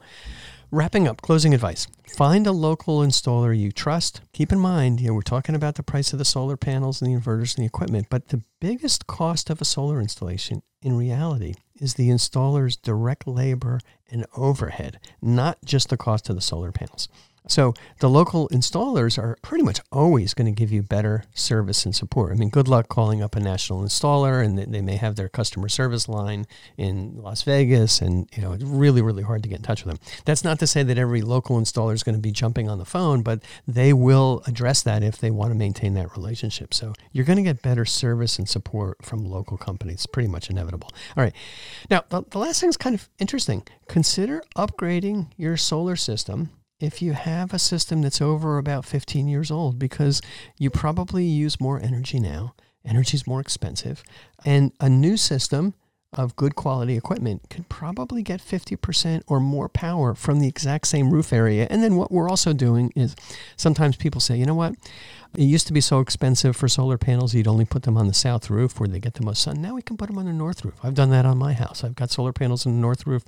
wrapping 0.71 1.07
up, 1.07 1.21
closing 1.21 1.53
advice 1.53 1.87
find 2.07 2.47
a 2.47 2.51
local 2.51 2.99
installer 2.99 3.57
you 3.57 3.71
trust. 3.71 4.21
Keep 4.33 4.51
in 4.51 4.59
mind, 4.59 4.99
you 4.99 5.07
know, 5.07 5.13
we're 5.13 5.21
talking 5.21 5.55
about 5.55 5.75
the 5.75 5.83
price 5.83 6.13
of 6.13 6.19
the 6.19 6.25
solar 6.25 6.57
panels 6.57 7.01
and 7.01 7.11
the 7.11 7.19
inverters 7.19 7.55
and 7.55 7.63
the 7.63 7.67
equipment, 7.67 8.07
but 8.09 8.29
the 8.29 8.41
biggest 8.59 9.07
cost 9.07 9.49
of 9.49 9.61
a 9.61 9.65
solar 9.65 9.99
installation 9.99 10.63
in 10.81 10.97
reality 10.97 11.53
is 11.79 11.93
the 11.93 12.09
installer's 12.09 12.75
direct 12.75 13.27
labor 13.27 13.79
and 14.09 14.25
overhead, 14.35 14.99
not 15.21 15.57
just 15.63 15.89
the 15.89 15.97
cost 15.97 16.29
of 16.29 16.35
the 16.35 16.41
solar 16.41 16.71
panels. 16.71 17.07
So 17.47 17.73
the 17.99 18.09
local 18.09 18.49
installers 18.49 19.17
are 19.17 19.37
pretty 19.41 19.63
much 19.63 19.79
always 19.91 20.33
going 20.33 20.53
to 20.53 20.57
give 20.57 20.71
you 20.71 20.83
better 20.83 21.23
service 21.33 21.85
and 21.85 21.95
support. 21.95 22.31
I 22.31 22.35
mean, 22.35 22.49
good 22.49 22.67
luck 22.67 22.89
calling 22.89 23.21
up 23.21 23.35
a 23.35 23.39
national 23.39 23.81
installer, 23.81 24.43
and 24.43 24.57
they 24.57 24.81
may 24.81 24.95
have 24.95 25.15
their 25.15 25.29
customer 25.29 25.69
service 25.69 26.07
line 26.07 26.45
in 26.77 27.21
Las 27.21 27.43
Vegas, 27.43 28.01
and 28.01 28.29
you 28.35 28.41
know 28.41 28.53
it's 28.53 28.63
really 28.63 29.01
really 29.01 29.23
hard 29.23 29.43
to 29.43 29.49
get 29.49 29.57
in 29.57 29.63
touch 29.63 29.83
with 29.83 29.93
them. 29.93 30.07
That's 30.25 30.43
not 30.43 30.59
to 30.59 30.67
say 30.67 30.83
that 30.83 30.97
every 30.97 31.21
local 31.21 31.59
installer 31.59 31.93
is 31.93 32.03
going 32.03 32.15
to 32.15 32.21
be 32.21 32.31
jumping 32.31 32.69
on 32.69 32.77
the 32.77 32.85
phone, 32.85 33.21
but 33.21 33.43
they 33.67 33.93
will 33.93 34.43
address 34.45 34.81
that 34.83 35.03
if 35.03 35.17
they 35.17 35.31
want 35.31 35.51
to 35.51 35.55
maintain 35.55 35.93
that 35.95 36.15
relationship. 36.15 36.73
So 36.73 36.93
you're 37.11 37.25
going 37.25 37.37
to 37.37 37.43
get 37.43 37.61
better 37.61 37.85
service 37.85 38.37
and 38.37 38.47
support 38.47 39.03
from 39.03 39.25
local 39.25 39.57
companies. 39.57 40.05
Pretty 40.05 40.27
much 40.27 40.49
inevitable. 40.49 40.89
All 41.15 41.23
right. 41.23 41.33
Now 41.89 42.03
the, 42.09 42.23
the 42.29 42.39
last 42.39 42.59
thing 42.59 42.69
is 42.69 42.77
kind 42.77 42.95
of 42.95 43.09
interesting. 43.19 43.63
Consider 43.87 44.43
upgrading 44.55 45.31
your 45.37 45.57
solar 45.57 45.95
system 45.95 46.49
if 46.79 47.01
you 47.01 47.13
have 47.13 47.53
a 47.53 47.59
system 47.59 48.01
that's 48.01 48.21
over 48.21 48.57
about 48.57 48.85
15 48.85 49.27
years 49.27 49.49
old 49.49 49.79
because 49.79 50.21
you 50.57 50.69
probably 50.69 51.25
use 51.25 51.59
more 51.59 51.79
energy 51.81 52.19
now. 52.19 52.53
Energy 52.85 53.15
is 53.15 53.27
more 53.27 53.41
expensive. 53.41 54.03
And 54.45 54.71
a 54.79 54.89
new 54.89 55.17
system 55.17 55.73
of 56.13 56.35
good 56.35 56.55
quality 56.55 56.95
equipment 56.95 57.49
could 57.49 57.67
probably 57.67 58.23
get 58.23 58.39
50% 58.39 59.23
or 59.27 59.39
more 59.39 59.67
power 59.67 60.15
from 60.15 60.39
the 60.39 60.47
exact 60.47 60.87
same 60.87 61.11
roof 61.11 61.33
area. 61.33 61.67
And 61.69 61.83
then 61.83 61.95
what 61.95 62.11
we're 62.11 62.29
also 62.29 62.53
doing 62.53 62.91
is 62.95 63.15
sometimes 63.57 63.97
people 63.97 64.21
say, 64.21 64.37
you 64.37 64.45
know 64.45 64.55
what? 64.55 64.73
It 65.35 65.43
used 65.43 65.67
to 65.67 65.73
be 65.73 65.81
so 65.81 65.99
expensive 65.99 66.55
for 66.55 66.69
solar 66.69 66.97
panels, 66.97 67.33
you'd 67.33 67.47
only 67.47 67.65
put 67.65 67.83
them 67.83 67.97
on 67.97 68.07
the 68.07 68.13
south 68.13 68.49
roof 68.49 68.79
where 68.79 68.87
they 68.87 68.99
get 68.99 69.15
the 69.15 69.25
most 69.25 69.43
sun. 69.43 69.61
Now 69.61 69.75
we 69.75 69.81
can 69.81 69.97
put 69.97 70.07
them 70.07 70.17
on 70.17 70.25
the 70.25 70.33
north 70.33 70.63
roof. 70.63 70.75
I've 70.81 70.95
done 70.95 71.09
that 71.09 71.25
on 71.25 71.37
my 71.37 71.53
house. 71.53 71.83
I've 71.83 71.95
got 71.95 72.09
solar 72.09 72.31
panels 72.31 72.65
on 72.65 72.73
the 72.73 72.79
north 72.79 73.05
roof 73.05 73.23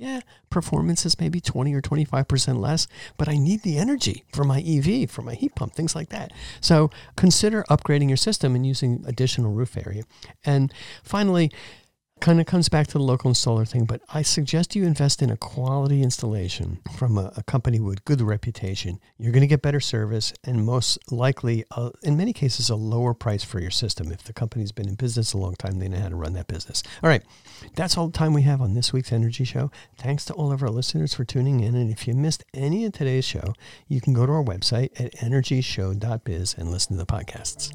yeah, 0.00 0.20
performance 0.48 1.04
is 1.04 1.20
maybe 1.20 1.40
20 1.40 1.74
or 1.74 1.82
25% 1.82 2.58
less, 2.58 2.86
but 3.18 3.28
I 3.28 3.36
need 3.36 3.62
the 3.62 3.76
energy 3.76 4.24
for 4.32 4.44
my 4.44 4.60
EV, 4.66 5.10
for 5.10 5.20
my 5.20 5.34
heat 5.34 5.54
pump, 5.54 5.74
things 5.74 5.94
like 5.94 6.08
that. 6.08 6.32
So 6.60 6.90
consider 7.16 7.64
upgrading 7.68 8.08
your 8.08 8.16
system 8.16 8.54
and 8.54 8.66
using 8.66 9.04
additional 9.06 9.52
roof 9.52 9.76
area. 9.76 10.04
And 10.44 10.72
finally, 11.04 11.50
kind 12.20 12.40
of 12.40 12.46
comes 12.46 12.68
back 12.68 12.86
to 12.88 12.92
the 12.94 13.02
local 13.02 13.30
installer 13.30 13.68
thing, 13.68 13.84
but 13.84 14.02
I 14.12 14.22
suggest 14.22 14.76
you 14.76 14.84
invest 14.84 15.22
in 15.22 15.30
a 15.30 15.36
quality 15.36 16.02
installation 16.02 16.80
from 16.96 17.16
a, 17.16 17.32
a 17.36 17.42
company 17.42 17.80
with 17.80 18.04
good 18.04 18.20
reputation. 18.20 19.00
You're 19.18 19.32
going 19.32 19.42
to 19.42 19.46
get 19.46 19.62
better 19.62 19.80
service 19.80 20.32
and 20.44 20.64
most 20.64 20.98
likely, 21.10 21.64
uh, 21.70 21.90
in 22.02 22.16
many 22.16 22.32
cases, 22.32 22.70
a 22.70 22.76
lower 22.76 23.14
price 23.14 23.42
for 23.42 23.60
your 23.60 23.70
system. 23.70 24.12
If 24.12 24.24
the 24.24 24.32
company's 24.32 24.72
been 24.72 24.88
in 24.88 24.94
business 24.94 25.32
a 25.32 25.38
long 25.38 25.54
time, 25.54 25.78
they 25.78 25.88
know 25.88 25.98
how 25.98 26.08
to 26.08 26.16
run 26.16 26.34
that 26.34 26.46
business. 26.46 26.82
All 27.02 27.08
right, 27.08 27.22
that's 27.74 27.96
all 27.96 28.08
the 28.08 28.16
time 28.16 28.34
we 28.34 28.42
have 28.42 28.60
on 28.60 28.74
this 28.74 28.92
week's 28.92 29.12
Energy 29.12 29.44
Show. 29.44 29.70
Thanks 29.96 30.24
to 30.26 30.34
all 30.34 30.52
of 30.52 30.62
our 30.62 30.70
listeners 30.70 31.14
for 31.14 31.24
tuning 31.24 31.60
in. 31.60 31.74
And 31.74 31.90
if 31.90 32.06
you 32.06 32.14
missed 32.14 32.44
any 32.54 32.84
of 32.84 32.92
today's 32.92 33.24
show, 33.24 33.54
you 33.88 34.00
can 34.00 34.12
go 34.12 34.26
to 34.26 34.32
our 34.32 34.44
website 34.44 34.98
at 35.00 35.12
energyshow.biz 35.16 36.54
and 36.54 36.70
listen 36.70 36.96
to 36.96 37.04
the 37.04 37.06
podcasts. 37.06 37.70